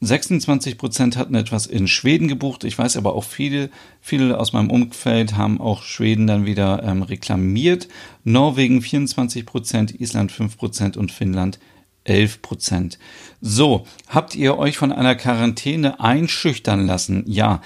26 0.00 0.72
ähm, 0.72 0.78
Prozent 0.78 1.16
hatten 1.18 1.34
etwas 1.34 1.66
in 1.66 1.86
Schweden 1.86 2.26
gebucht. 2.26 2.64
Ich 2.64 2.78
weiß 2.78 2.96
aber 2.96 3.14
auch 3.14 3.24
viele, 3.24 3.68
viele 4.00 4.40
aus 4.40 4.54
meinem 4.54 4.70
Umfeld 4.70 5.36
haben 5.36 5.60
auch 5.60 5.82
Schweden 5.82 6.26
dann 6.26 6.46
wieder 6.46 6.82
ähm, 6.82 7.02
reklamiert. 7.02 7.88
Norwegen 8.24 8.80
24 8.80 9.44
Prozent, 9.44 10.00
Island 10.00 10.32
5 10.32 10.56
Prozent 10.56 10.96
und 10.96 11.12
Finnland 11.12 11.58
11 12.04 12.40
Prozent. 12.40 12.98
So, 13.42 13.86
habt 14.08 14.34
ihr 14.34 14.56
euch 14.56 14.78
von 14.78 14.90
einer 14.90 15.14
Quarantäne 15.16 16.00
einschüchtern 16.00 16.86
lassen? 16.86 17.22
Ja. 17.26 17.60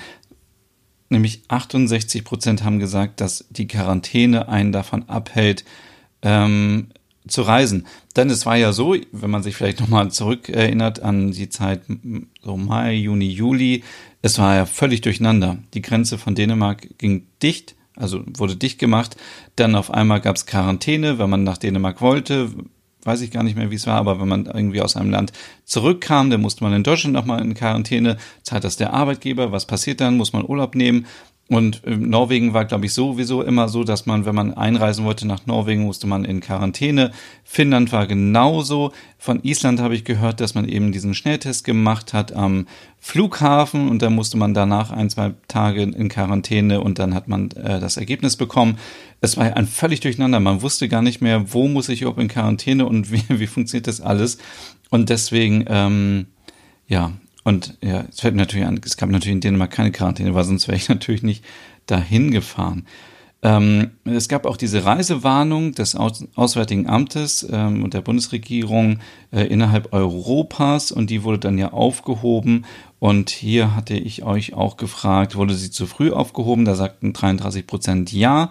Nämlich 1.09 1.43
68 1.47 2.25
Prozent 2.25 2.65
haben 2.65 2.81
gesagt, 2.81 3.21
dass 3.21 3.47
die 3.51 3.69
Quarantäne 3.69 4.49
einen 4.49 4.73
davon 4.73 5.09
abhält, 5.09 5.65
ähm, 6.23 6.89
zu 7.29 7.43
reisen. 7.43 7.87
Denn 8.15 8.31
es 8.31 8.47
war 8.47 8.57
ja 8.57 8.73
so, 8.73 8.97
wenn 9.13 9.31
man 9.31 9.43
sich 9.43 9.57
vielleicht 9.57 9.81
nochmal 9.81 10.11
zurückerinnert 10.11 11.01
an 11.01 11.33
die 11.33 11.49
Zeit 11.49 11.83
so 12.43 12.57
Mai, 12.57 12.95
Juni, 12.95 13.29
Juli, 13.29 13.83
es 14.23 14.39
war 14.39 14.57
ja 14.57 14.67
völlig 14.67 15.01
durcheinander. 15.03 15.59
Die 15.75 15.83
Grenze 15.83 16.19
von 16.19 16.35
Dänemark 16.35 16.99
ging 16.99 17.27
dicht, 17.43 17.77
also 17.95 18.23
wurde 18.27 18.57
dicht 18.57 18.79
gemacht. 18.79 19.17
Dann 19.57 19.75
auf 19.75 19.91
einmal 19.91 20.21
gab 20.21 20.37
es 20.37 20.47
Quarantäne, 20.47 21.19
wenn 21.19 21.31
man 21.31 21.45
nach 21.45 21.59
Dänemark 21.59 22.01
wollte. 22.01 22.51
Weiß 23.03 23.21
ich 23.21 23.31
gar 23.31 23.45
nicht 23.45 23.57
mehr, 23.57 23.71
wie 23.71 23.77
es 23.77 23.87
war, 23.87 23.99
aber 23.99 24.21
wenn 24.21 24.27
man 24.27 24.47
irgendwie 24.47 24.81
aus 24.81 24.97
einem 24.97 25.11
Land 25.11 25.33
zurückkam, 25.65 26.29
dann 26.29 26.41
musste 26.41 26.65
man 26.65 26.73
in 26.73 26.83
Deutschland 26.83 27.15
nochmal 27.15 27.41
in 27.41 27.55
Quarantäne. 27.55 28.17
Zahlt 28.43 28.65
das 28.65 28.77
der 28.77 28.93
Arbeitgeber? 28.93 29.53
Was 29.53 29.67
passiert 29.67 30.01
dann? 30.01 30.17
Muss 30.17 30.33
man 30.33 30.45
Urlaub 30.45 30.75
nehmen? 30.75 31.07
Und 31.49 31.83
Norwegen 31.87 32.55
war, 32.55 32.65
glaube 32.65 32.87
ich, 32.87 32.93
sowieso 32.93 33.41
immer 33.41 33.69
so, 33.69 33.85
dass 33.85 34.05
man, 34.05 34.27
wenn 34.27 34.35
man 34.35 34.55
einreisen 34.55 35.05
wollte 35.05 35.29
nach 35.29 35.47
Norwegen, 35.47 35.85
musste 35.85 36.09
man 36.09 36.25
in 36.25 36.41
Quarantäne. 36.41 37.13
Finnland 37.45 37.93
war 37.93 38.09
genauso. 38.09 38.93
Von 39.17 39.45
Island 39.45 39.79
habe 39.79 39.95
ich 39.95 40.03
gehört, 40.03 40.41
dass 40.41 40.57
man 40.57 40.69
eben 40.69 40.91
diesen 40.91 41.15
Schnelltest 41.15 41.63
gemacht 41.63 42.13
hat 42.13 42.33
am 42.33 42.67
Flughafen 42.99 43.89
und 43.89 44.03
da 44.03 44.11
musste 44.11 44.37
man 44.37 44.55
danach 44.55 44.91
ein, 44.91 45.09
zwei 45.09 45.35
Tage 45.47 45.83
in 45.83 46.09
Quarantäne 46.09 46.81
und 46.81 46.99
dann 46.99 47.15
hat 47.15 47.29
man 47.29 47.53
äh, 47.53 47.79
das 47.79 47.97
Ergebnis 47.97 48.35
bekommen. 48.35 48.79
Es 49.21 49.37
war 49.37 49.57
ein 49.57 49.69
völlig 49.69 50.01
durcheinander. 50.01 50.41
Man 50.41 50.63
wusste 50.63 50.89
gar 50.89 51.03
nicht 51.03 51.21
mehr, 51.21 51.53
wo 51.53 51.69
muss 51.69 51.89
ich 51.89 52.01
überhaupt 52.03 52.21
in 52.21 52.27
Quarantäne 52.27 52.87
und 52.87 53.13
wie, 53.13 53.23
wie 53.29 53.47
funktioniert 53.47 53.87
das 53.87 54.01
alles. 54.01 54.39
Und 54.91 55.11
deswegen, 55.11 55.65
ähm, 55.69 56.27
ja, 56.89 57.13
und 57.47 57.79
ja, 57.81 58.05
es 58.11 58.23
fällt 58.23 58.35
mir 58.35 58.41
natürlich 58.41 58.67
an, 58.67 58.81
es 58.85 58.97
gab 58.97 59.09
natürlich 59.09 59.35
in 59.35 59.41
Dänemark 59.41 59.71
keine 59.71 59.93
Quarantäne, 59.93 60.35
weil 60.35 60.43
sonst 60.43 60.67
wäre 60.67 60.77
ich 60.77 60.89
natürlich 60.89 61.23
nicht 61.23 61.45
dahin 61.87 62.33
gefahren. 62.33 62.89
Ähm, 63.41 63.93
es 64.05 64.29
gab 64.29 64.47
auch 64.47 64.57
diese 64.57 64.85
Reisewarnung 64.85 65.71
des 65.71 65.95
Aus 65.95 66.27
Auswärtigen 66.35 66.89
Amtes 66.89 67.47
ähm, 67.49 67.85
und 67.85 67.95
der 67.95 68.01
Bundesregierung 68.01 68.99
äh, 69.31 69.43
innerhalb 69.43 69.93
Europas 69.93 70.91
und 70.91 71.09
die 71.09 71.23
wurde 71.23 71.39
dann 71.39 71.57
ja 71.57 71.73
aufgehoben. 71.73 72.65
Und 72.99 73.31
hier 73.31 73.77
hatte 73.77 73.95
ich 73.95 74.25
euch 74.25 74.55
auch 74.55 74.77
gefragt, 74.77 75.37
wurde 75.37 75.55
sie 75.55 75.71
zu 75.71 75.87
früh 75.87 76.11
aufgehoben? 76.11 76.65
Da 76.65 76.75
sagten 76.75 77.13
33 77.13 77.65
Prozent 77.65 78.13
ja 78.13 78.51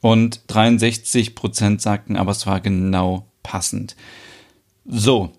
und 0.00 0.40
63 0.48 1.36
Prozent 1.36 1.80
sagten, 1.80 2.16
aber 2.16 2.32
es 2.32 2.44
war 2.48 2.60
genau 2.60 3.28
passend. 3.44 3.94
So, 4.84 5.30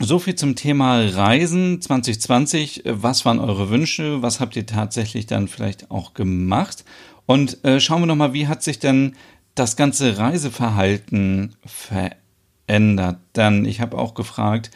so 0.00 0.18
viel 0.18 0.34
zum 0.34 0.56
Thema 0.56 1.00
Reisen 1.00 1.80
2020. 1.80 2.82
Was 2.86 3.24
waren 3.24 3.38
eure 3.38 3.70
Wünsche? 3.70 4.22
Was 4.22 4.40
habt 4.40 4.56
ihr 4.56 4.66
tatsächlich 4.66 5.26
dann 5.26 5.46
vielleicht 5.46 5.90
auch 5.90 6.14
gemacht? 6.14 6.84
Und 7.26 7.64
äh, 7.64 7.80
schauen 7.80 8.02
wir 8.02 8.06
nochmal, 8.06 8.32
wie 8.32 8.48
hat 8.48 8.62
sich 8.62 8.78
denn 8.78 9.14
das 9.54 9.76
ganze 9.76 10.18
Reiseverhalten 10.18 11.54
verändert? 11.64 13.18
Denn 13.36 13.64
ich 13.64 13.80
habe 13.80 13.98
auch 13.98 14.14
gefragt, 14.14 14.70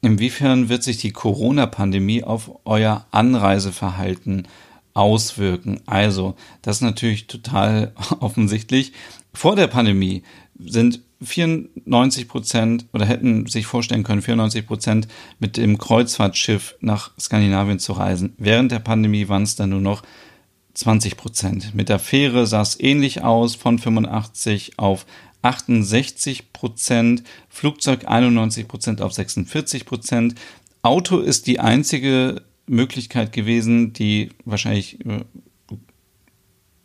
inwiefern 0.00 0.68
wird 0.68 0.82
sich 0.82 0.96
die 0.96 1.12
Corona-Pandemie 1.12 2.24
auf 2.24 2.50
euer 2.64 3.06
Anreiseverhalten 3.10 4.48
auswirken? 4.94 5.80
Also, 5.86 6.36
das 6.62 6.76
ist 6.76 6.82
natürlich 6.82 7.26
total 7.26 7.92
offensichtlich. 8.20 8.92
Vor 9.34 9.56
der 9.56 9.66
Pandemie 9.66 10.22
sind 10.58 11.00
94 11.22 12.28
Prozent 12.28 12.86
oder 12.92 13.06
hätten 13.06 13.46
sich 13.46 13.66
vorstellen 13.66 14.02
können, 14.02 14.22
94 14.22 14.66
Prozent 14.66 15.08
mit 15.38 15.56
dem 15.56 15.78
Kreuzfahrtschiff 15.78 16.76
nach 16.80 17.12
Skandinavien 17.18 17.78
zu 17.78 17.92
reisen. 17.92 18.34
Während 18.38 18.72
der 18.72 18.80
Pandemie 18.80 19.28
waren 19.28 19.42
es 19.42 19.56
dann 19.56 19.70
nur 19.70 19.80
noch 19.80 20.02
20 20.74 21.16
Prozent. 21.16 21.74
Mit 21.74 21.88
der 21.88 21.98
Fähre 21.98 22.46
sah 22.46 22.62
es 22.62 22.78
ähnlich 22.80 23.22
aus, 23.22 23.54
von 23.54 23.78
85 23.78 24.78
auf 24.78 25.06
68 25.42 26.52
Prozent, 26.52 27.24
Flugzeug 27.48 28.06
91 28.06 28.68
Prozent 28.68 29.02
auf 29.02 29.12
46 29.12 29.84
Prozent. 29.84 30.34
Auto 30.82 31.18
ist 31.18 31.46
die 31.46 31.60
einzige 31.60 32.42
Möglichkeit 32.66 33.32
gewesen, 33.32 33.92
die 33.92 34.30
wahrscheinlich 34.44 35.04
äh, 35.04 35.24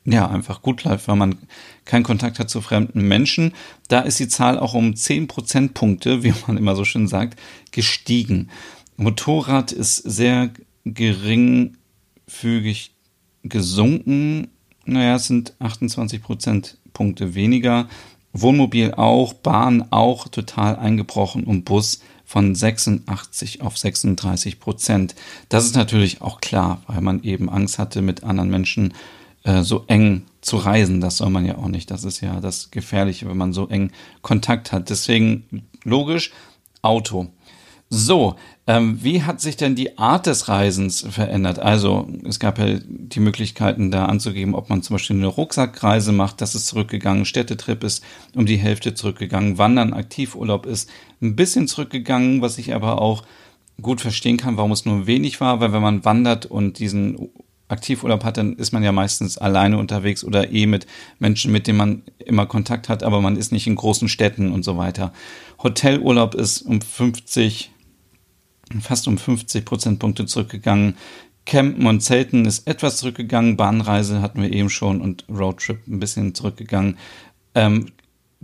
ja, 0.09 0.27
einfach 0.29 0.61
gut 0.61 0.85
läuft, 0.85 1.09
weil 1.09 1.17
man 1.17 1.35
keinen 1.83 2.03
Kontakt 2.03 2.39
hat 2.39 2.49
zu 2.49 2.61
fremden 2.61 3.01
Menschen. 3.01 3.53
Da 3.89 3.99
ist 3.99 4.19
die 4.19 4.29
Zahl 4.29 4.57
auch 4.57 4.73
um 4.73 4.95
10 4.95 5.27
Prozentpunkte, 5.27 6.23
wie 6.23 6.33
man 6.47 6.55
immer 6.55 6.77
so 6.77 6.85
schön 6.85 7.09
sagt, 7.09 7.37
gestiegen. 7.71 8.49
Motorrad 8.95 9.73
ist 9.73 9.97
sehr 9.97 10.51
geringfügig 10.85 11.75
gesunken. 13.43 14.47
Naja, 14.85 15.15
es 15.15 15.27
sind 15.27 15.53
28 15.59 16.23
Prozentpunkte 16.23 17.35
weniger. 17.35 17.89
Wohnmobil 18.31 18.93
auch, 18.93 19.33
Bahn 19.33 19.87
auch 19.91 20.29
total 20.29 20.77
eingebrochen 20.77 21.43
und 21.43 21.65
Bus 21.65 21.99
von 22.23 22.55
86 22.55 23.61
auf 23.61 23.77
36 23.77 24.61
Prozent. 24.61 25.15
Das 25.49 25.65
ist 25.65 25.75
natürlich 25.75 26.21
auch 26.21 26.39
klar, 26.39 26.81
weil 26.87 27.01
man 27.01 27.23
eben 27.23 27.49
Angst 27.49 27.77
hatte, 27.77 28.01
mit 28.01 28.23
anderen 28.23 28.49
Menschen 28.49 28.93
äh, 29.47 29.63
so 29.63 29.85
eng 29.87 30.23
zu 30.41 30.57
reisen. 30.57 30.99
Das 31.01 31.17
soll 31.17 31.29
man 31.29 31.45
ja 31.45 31.57
auch 31.57 31.69
nicht. 31.69 31.89
Das 31.89 32.03
ist 32.03 32.21
ja 32.21 32.39
das 32.41 32.69
Gefährliche, 32.69 33.27
wenn 33.29 33.37
man 33.37 33.53
so 33.53 33.67
eng 33.67 33.91
Kontakt 34.21 34.71
hat. 34.71 34.89
Deswegen 34.89 35.67
logisch 35.83 36.31
Auto. 36.81 37.27
So, 37.89 38.35
ähm, 38.67 39.01
wie 39.01 39.23
hat 39.23 39.39
sich 39.39 39.55
denn 39.55 39.75
die 39.75 39.97
Art 39.97 40.25
des 40.25 40.49
Reisens 40.49 41.07
verändert? 41.09 41.59
Also 41.59 42.09
es 42.25 42.37
gab 42.37 42.59
ja 42.59 42.79
die 42.85 43.21
Möglichkeiten 43.21 43.91
da 43.91 44.07
anzugeben, 44.07 44.55
ob 44.55 44.69
man 44.69 44.83
zum 44.83 44.95
Beispiel 44.95 45.15
eine 45.15 45.27
Rucksackreise 45.27 46.11
macht, 46.11 46.41
das 46.41 46.53
ist 46.53 46.67
zurückgegangen, 46.67 47.23
Städtetrip 47.23 47.85
ist 47.85 48.03
um 48.35 48.45
die 48.45 48.57
Hälfte 48.57 48.93
zurückgegangen, 48.93 49.57
Wandern, 49.57 49.93
Aktivurlaub 49.93 50.65
ist 50.65 50.89
ein 51.21 51.37
bisschen 51.37 51.69
zurückgegangen, 51.69 52.41
was 52.41 52.57
ich 52.57 52.75
aber 52.75 53.01
auch 53.01 53.23
gut 53.81 54.01
verstehen 54.01 54.35
kann, 54.35 54.57
warum 54.57 54.73
es 54.73 54.85
nur 54.85 55.07
wenig 55.07 55.39
war, 55.39 55.61
weil 55.61 55.71
wenn 55.71 55.81
man 55.81 56.03
wandert 56.03 56.45
und 56.45 56.79
diesen 56.79 57.29
Aktivurlaub 57.69 58.23
hat, 58.23 58.37
dann 58.37 58.55
ist 58.55 58.71
man 58.71 58.83
ja 58.83 58.91
meistens 58.91 59.37
alleine 59.37 59.77
unterwegs 59.77 60.23
oder 60.23 60.51
eh 60.51 60.65
mit 60.65 60.87
Menschen, 61.19 61.51
mit 61.51 61.67
denen 61.67 61.77
man 61.77 62.01
immer 62.25 62.45
Kontakt 62.45 62.87
hat, 62.87 63.03
aber 63.03 63.21
man 63.21 63.35
ist 63.35 63.51
nicht 63.51 63.67
in 63.67 63.75
großen 63.75 64.07
Städten 64.07 64.51
und 64.51 64.63
so 64.63 64.77
weiter. 64.77 65.11
Hotelurlaub 65.61 66.35
ist 66.35 66.61
um 66.61 66.81
50, 66.81 67.71
fast 68.79 69.07
um 69.07 69.17
50 69.17 69.65
Prozentpunkte 69.65 70.25
zurückgegangen. 70.25 70.95
Campen 71.45 71.87
und 71.87 72.01
Zelten 72.01 72.45
ist 72.45 72.67
etwas 72.67 72.97
zurückgegangen. 72.97 73.57
Bahnreise 73.57 74.21
hatten 74.21 74.41
wir 74.41 74.51
eben 74.51 74.69
schon 74.69 75.01
und 75.01 75.25
Roadtrip 75.29 75.87
ein 75.87 75.99
bisschen 75.99 76.35
zurückgegangen. 76.35 76.97
Ähm, 77.55 77.87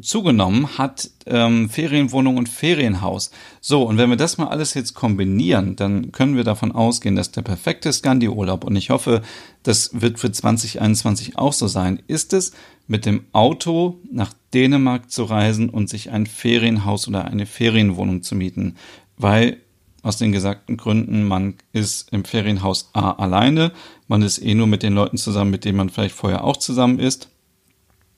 zugenommen 0.01 0.77
hat 0.77 1.10
ähm, 1.27 1.69
Ferienwohnung 1.69 2.38
und 2.38 2.49
Ferienhaus. 2.49 3.32
So, 3.62 3.84
und 3.84 3.97
wenn 3.97 4.10
wir 4.10 4.17
das 4.17 4.38
mal 4.38 4.47
alles 4.47 4.73
jetzt 4.73 4.95
kombinieren, 4.95 5.75
dann 5.75 6.12
können 6.12 6.36
wir 6.36 6.43
davon 6.43 6.71
ausgehen, 6.71 7.15
dass 7.15 7.32
der 7.32 7.43
perfekte 7.43 7.93
Scandi-Urlaub, 7.93 8.63
und 8.63 8.75
ich 8.75 8.89
hoffe, 8.89 9.21
das 9.62 10.01
wird 10.01 10.19
für 10.19 10.32
2021 10.32 11.38
auch 11.38 11.53
so 11.53 11.67
sein, 11.67 12.01
ist 12.08 12.34
es, 12.34 12.53
mit 12.88 13.06
dem 13.06 13.25
Auto 13.32 13.99
nach 14.12 14.34
Dänemark 14.53 15.10
zu 15.10 15.23
reisen 15.23 15.69
und 15.69 15.89
sich 15.89 16.12
ein 16.12 16.25
Ferienhaus 16.25 17.08
oder 17.08 17.25
eine 17.25 17.45
Ferienwohnung 17.45 18.23
zu 18.23 18.36
mieten. 18.36 18.75
Weil 19.17 19.58
aus 20.01 20.17
den 20.17 20.34
gesagten 20.34 20.75
Gründen, 20.75 21.25
man 21.25 21.56
ist 21.71 22.12
im 22.12 22.25
Ferienhaus 22.25 22.89
A 22.93 23.12
alleine, 23.12 23.71
man 24.08 24.21
ist 24.21 24.39
eh 24.39 24.53
nur 24.53 24.67
mit 24.67 24.84
den 24.84 24.93
Leuten 24.93 25.17
zusammen, 25.17 25.51
mit 25.51 25.63
denen 25.63 25.77
man 25.77 25.89
vielleicht 25.89 26.15
vorher 26.15 26.43
auch 26.43 26.58
zusammen 26.58 26.99
ist 26.99 27.29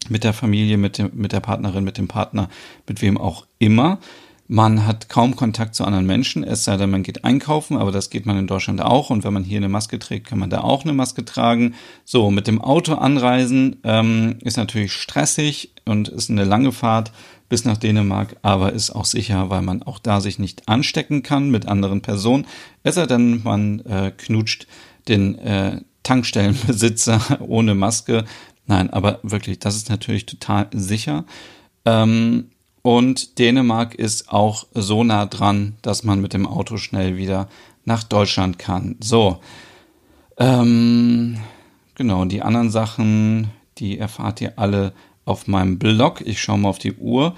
mit 0.09 0.23
der 0.23 0.33
Familie, 0.33 0.77
mit, 0.77 0.97
dem, 0.97 1.11
mit 1.13 1.31
der 1.31 1.39
Partnerin, 1.39 1.83
mit 1.83 1.97
dem 1.97 2.07
Partner, 2.07 2.49
mit 2.87 3.01
wem 3.01 3.17
auch 3.17 3.45
immer. 3.59 3.99
Man 4.47 4.85
hat 4.85 5.09
kaum 5.09 5.35
Kontakt 5.35 5.73
zu 5.73 5.85
anderen 5.85 6.05
Menschen, 6.05 6.43
es 6.43 6.65
sei 6.65 6.77
denn, 6.77 6.91
man 6.91 7.01
geht 7.01 7.23
einkaufen, 7.23 7.77
aber 7.77 7.91
das 7.91 8.11
geht 8.11 8.27
man 8.27 8.37
in 8.37 8.45
Deutschland 8.45 8.79
auch. 8.79 9.09
Und 9.09 9.23
wenn 9.23 9.33
man 9.33 9.43
hier 9.43 9.57
eine 9.57 9.69
Maske 9.69 9.97
trägt, 9.97 10.27
kann 10.27 10.37
man 10.37 10.51
da 10.51 10.61
auch 10.61 10.83
eine 10.83 10.93
Maske 10.93 11.25
tragen. 11.25 11.73
So, 12.03 12.29
mit 12.29 12.45
dem 12.45 12.61
Auto 12.61 12.93
anreisen 12.93 13.77
ähm, 13.83 14.37
ist 14.41 14.57
natürlich 14.57 14.93
stressig 14.93 15.71
und 15.85 16.09
ist 16.09 16.29
eine 16.29 16.43
lange 16.43 16.71
Fahrt 16.71 17.11
bis 17.49 17.65
nach 17.65 17.77
Dänemark, 17.77 18.37
aber 18.43 18.73
ist 18.73 18.91
auch 18.91 19.05
sicher, 19.05 19.49
weil 19.49 19.63
man 19.63 19.81
auch 19.81 19.97
da 19.97 20.21
sich 20.21 20.37
nicht 20.37 20.67
anstecken 20.67 21.23
kann 21.23 21.49
mit 21.49 21.67
anderen 21.67 22.01
Personen. 22.01 22.45
Es 22.83 22.95
sei 22.95 23.07
denn, 23.07 23.41
man 23.43 23.79
äh, 23.81 24.11
knutscht 24.15 24.67
den 25.07 25.39
äh, 25.39 25.81
Tankstellenbesitzer 26.03 27.39
ohne 27.47 27.73
Maske 27.73 28.25
Nein, 28.67 28.89
aber 28.89 29.19
wirklich, 29.23 29.59
das 29.59 29.75
ist 29.75 29.89
natürlich 29.89 30.25
total 30.25 30.67
sicher. 30.73 31.25
Ähm, 31.85 32.49
und 32.81 33.39
Dänemark 33.39 33.95
ist 33.95 34.29
auch 34.29 34.67
so 34.73 35.03
nah 35.03 35.25
dran, 35.25 35.75
dass 35.81 36.03
man 36.03 36.21
mit 36.21 36.33
dem 36.33 36.45
Auto 36.45 36.77
schnell 36.77 37.17
wieder 37.17 37.49
nach 37.83 38.03
Deutschland 38.03 38.59
kann. 38.59 38.95
So, 38.99 39.39
ähm, 40.37 41.37
genau, 41.95 42.25
die 42.25 42.41
anderen 42.41 42.69
Sachen, 42.69 43.49
die 43.77 43.97
erfahrt 43.97 44.41
ihr 44.41 44.53
alle 44.57 44.93
auf 45.25 45.47
meinem 45.47 45.79
Blog. 45.79 46.21
Ich 46.25 46.41
schaue 46.41 46.59
mal 46.59 46.69
auf 46.69 46.79
die 46.79 46.93
Uhr. 46.93 47.35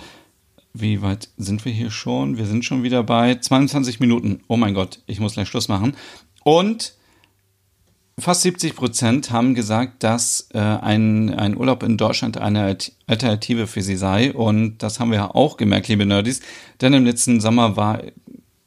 Wie 0.73 1.01
weit 1.01 1.29
sind 1.37 1.63
wir 1.65 1.71
hier 1.71 1.91
schon? 1.91 2.37
Wir 2.37 2.45
sind 2.45 2.65
schon 2.65 2.83
wieder 2.83 3.03
bei 3.03 3.35
22 3.35 3.99
Minuten. 3.99 4.41
Oh 4.47 4.57
mein 4.57 4.73
Gott, 4.73 4.99
ich 5.07 5.19
muss 5.19 5.33
gleich 5.33 5.47
Schluss 5.47 5.69
machen. 5.69 5.95
Und 6.43 6.93
Fast 8.19 8.41
70 8.41 8.75
Prozent 8.75 9.29
haben 9.29 9.53
gesagt, 9.53 10.01
dass 10.01 10.49
äh, 10.51 10.57
ein, 10.57 11.31
ein 11.35 11.55
Urlaub 11.55 11.83
in 11.83 11.97
Deutschland 11.97 12.39
eine 12.39 12.75
Alternative 13.05 13.67
für 13.67 13.83
sie 13.83 13.95
sei. 13.95 14.33
Und 14.33 14.79
das 14.81 14.99
haben 14.99 15.11
wir 15.11 15.35
auch 15.35 15.55
gemerkt, 15.55 15.87
liebe 15.87 16.05
Nerdies. 16.05 16.41
Denn 16.81 16.93
im 16.93 17.05
letzten 17.05 17.39
Sommer 17.39 17.77
war 17.77 18.01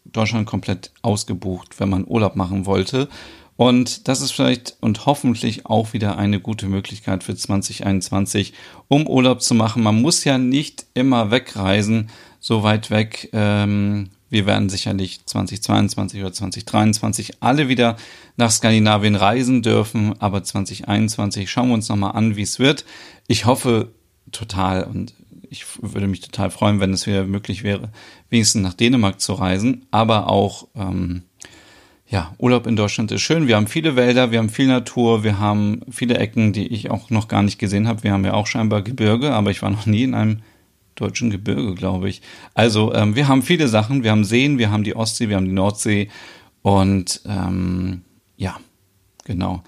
Deutschland 0.05 0.47
komplett 0.47 0.93
ausgebucht, 1.03 1.81
wenn 1.81 1.89
man 1.89 2.07
Urlaub 2.07 2.37
machen 2.37 2.65
wollte. 2.65 3.09
Und 3.57 4.07
das 4.07 4.21
ist 4.21 4.31
vielleicht 4.31 4.77
und 4.81 5.05
hoffentlich 5.05 5.67
auch 5.67 5.93
wieder 5.93 6.17
eine 6.17 6.39
gute 6.39 6.67
Möglichkeit 6.67 7.25
für 7.25 7.35
2021, 7.35 8.55
um 8.87 9.09
Urlaub 9.09 9.43
zu 9.43 9.55
machen. 9.55 9.83
Man 9.83 10.01
muss 10.01 10.23
ja 10.23 10.39
nicht 10.39 10.87
immer 10.95 11.33
wegreisen, 11.33 12.09
so 12.39 12.63
weit 12.63 12.91
weg, 12.91 13.29
ähm, 13.33 14.11
wir 14.31 14.47
werden 14.47 14.69
sicherlich 14.69 15.27
2022 15.27 16.21
oder 16.21 16.33
2023 16.33 17.43
alle 17.43 17.69
wieder 17.69 17.97
nach 18.37 18.51
Skandinavien 18.51 19.17
reisen 19.17 19.63
dürfen, 19.63 20.15
aber 20.21 20.43
2021 20.43 21.51
schauen 21.51 21.69
wir 21.69 21.75
uns 21.75 21.89
nochmal 21.89 22.13
an, 22.13 22.37
wie 22.37 22.43
es 22.43 22.59
wird. 22.59 22.85
Ich 23.27 23.45
hoffe 23.45 23.91
total 24.31 24.85
und 24.85 25.15
ich 25.51 25.65
würde 25.83 26.07
mich 26.07 26.21
total 26.21 26.51
freuen, 26.51 26.79
wenn 26.79 26.93
es 26.93 27.09
wieder 27.09 27.25
möglich 27.25 27.65
wäre, 27.65 27.91
wenigstens 28.31 28.63
nach 28.63 28.75
Dänemark 28.75 29.21
zu 29.21 29.33
reisen, 29.35 29.87
aber 29.91 30.31
auch 30.31 30.69
ähm, 30.77 31.25
ja, 32.11 32.35
Urlaub 32.39 32.67
in 32.67 32.77
Deutschland 32.77 33.13
ist 33.13 33.23
schön. 33.23 33.47
Wir 33.47 33.57
haben 33.57 33.67
viele 33.67 33.95
Wälder, 33.95 34.31
wir 34.31 34.39
haben 34.39 34.49
viel 34.49 34.67
Natur, 34.67 35.23
wir 35.23 35.39
haben 35.39 35.83
viele 35.91 36.19
Ecken, 36.19 36.53
die 36.53 36.67
ich 36.67 36.91
auch 36.91 37.11
noch 37.11 37.29
gar 37.29 37.43
nicht 37.43 37.59
gesehen 37.59 37.87
habe. 37.87 38.03
Wir 38.03 38.13
haben 38.13 38.25
ja 38.25 38.35
auch 38.35 38.49
scheinbar 38.49 38.83
Gebirge, 38.83 39.33
aber 39.33 39.51
ich 39.51 39.63
war 39.63 39.71
noch 39.71 39.87
nie 39.87 40.03
in 40.03 40.15
einem 40.15 40.43
deutschen 41.01 41.31
Gebirge, 41.31 41.75
glaube 41.75 42.09
ich. 42.09 42.23
Also 42.55 42.95
ähm, 42.95 43.17
wir 43.17 43.29
haben 43.29 43.43
viele 43.43 43.69
Sachen. 43.69 44.05
Wir 44.05 44.11
haben 44.11 44.25
Seen, 44.25 44.59
wir 44.59 44.71
haben 44.71 44.85
die 44.85 44.97
Ostsee, 44.97 45.29
wir 45.29 45.37
haben 45.37 45.47
die 45.47 45.53
Nordsee 45.53 46.09
und 46.63 47.23
ähm, 47.27 48.03
ja, 48.37 48.59
genau. 49.25 49.63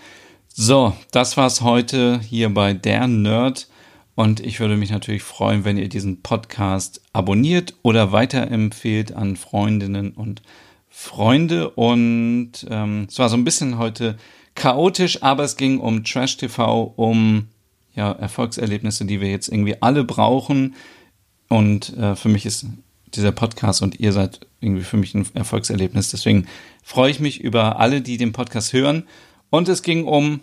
So, 0.48 0.94
das 1.10 1.36
war's 1.36 1.62
heute 1.62 2.20
hier 2.20 2.52
bei 2.52 2.74
der 2.74 3.06
Nerd. 3.06 3.68
Und 4.14 4.40
ich 4.40 4.60
würde 4.60 4.76
mich 4.76 4.90
natürlich 4.90 5.22
freuen, 5.22 5.64
wenn 5.64 5.78
ihr 5.78 5.88
diesen 5.88 6.20
Podcast 6.20 7.00
abonniert 7.14 7.74
oder 7.82 8.12
weiterempfehlt 8.12 9.14
an 9.14 9.36
Freundinnen 9.36 10.12
und 10.12 10.42
Freunde. 10.90 11.70
Und 11.70 12.66
ähm, 12.68 13.06
es 13.08 13.18
war 13.18 13.30
so 13.30 13.36
ein 13.36 13.44
bisschen 13.44 13.78
heute 13.78 14.18
chaotisch, 14.54 15.22
aber 15.22 15.44
es 15.44 15.56
ging 15.56 15.80
um 15.80 16.04
Trash 16.04 16.36
TV, 16.36 16.92
um 16.96 17.48
ja, 17.94 18.12
Erfolgserlebnisse, 18.12 19.06
die 19.06 19.22
wir 19.22 19.30
jetzt 19.30 19.48
irgendwie 19.48 19.80
alle 19.80 20.04
brauchen. 20.04 20.74
Und 21.52 21.94
äh, 21.98 22.16
für 22.16 22.30
mich 22.30 22.46
ist 22.46 22.64
dieser 23.12 23.30
Podcast 23.30 23.82
und 23.82 24.00
ihr 24.00 24.14
seid 24.14 24.40
irgendwie 24.62 24.84
für 24.84 24.96
mich 24.96 25.14
ein 25.14 25.26
Erfolgserlebnis. 25.34 26.10
Deswegen 26.10 26.46
freue 26.82 27.10
ich 27.10 27.20
mich 27.20 27.42
über 27.42 27.78
alle, 27.78 28.00
die 28.00 28.16
den 28.16 28.32
Podcast 28.32 28.72
hören. 28.72 29.02
Und 29.50 29.68
es 29.68 29.82
ging 29.82 30.04
um 30.04 30.40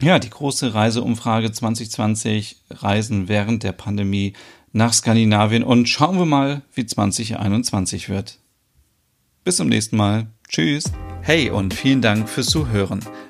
ja, 0.00 0.18
die 0.18 0.30
große 0.30 0.72
Reiseumfrage 0.72 1.52
2020, 1.52 2.56
Reisen 2.70 3.28
während 3.28 3.62
der 3.62 3.72
Pandemie 3.72 4.32
nach 4.72 4.94
Skandinavien. 4.94 5.64
Und 5.64 5.86
schauen 5.86 6.16
wir 6.16 6.24
mal, 6.24 6.62
wie 6.72 6.86
2021 6.86 8.08
wird. 8.08 8.38
Bis 9.44 9.56
zum 9.56 9.68
nächsten 9.68 9.98
Mal. 9.98 10.28
Tschüss. 10.48 10.84
Hey 11.20 11.50
und 11.50 11.74
vielen 11.74 12.00
Dank 12.00 12.26
fürs 12.26 12.46
Zuhören. 12.46 13.00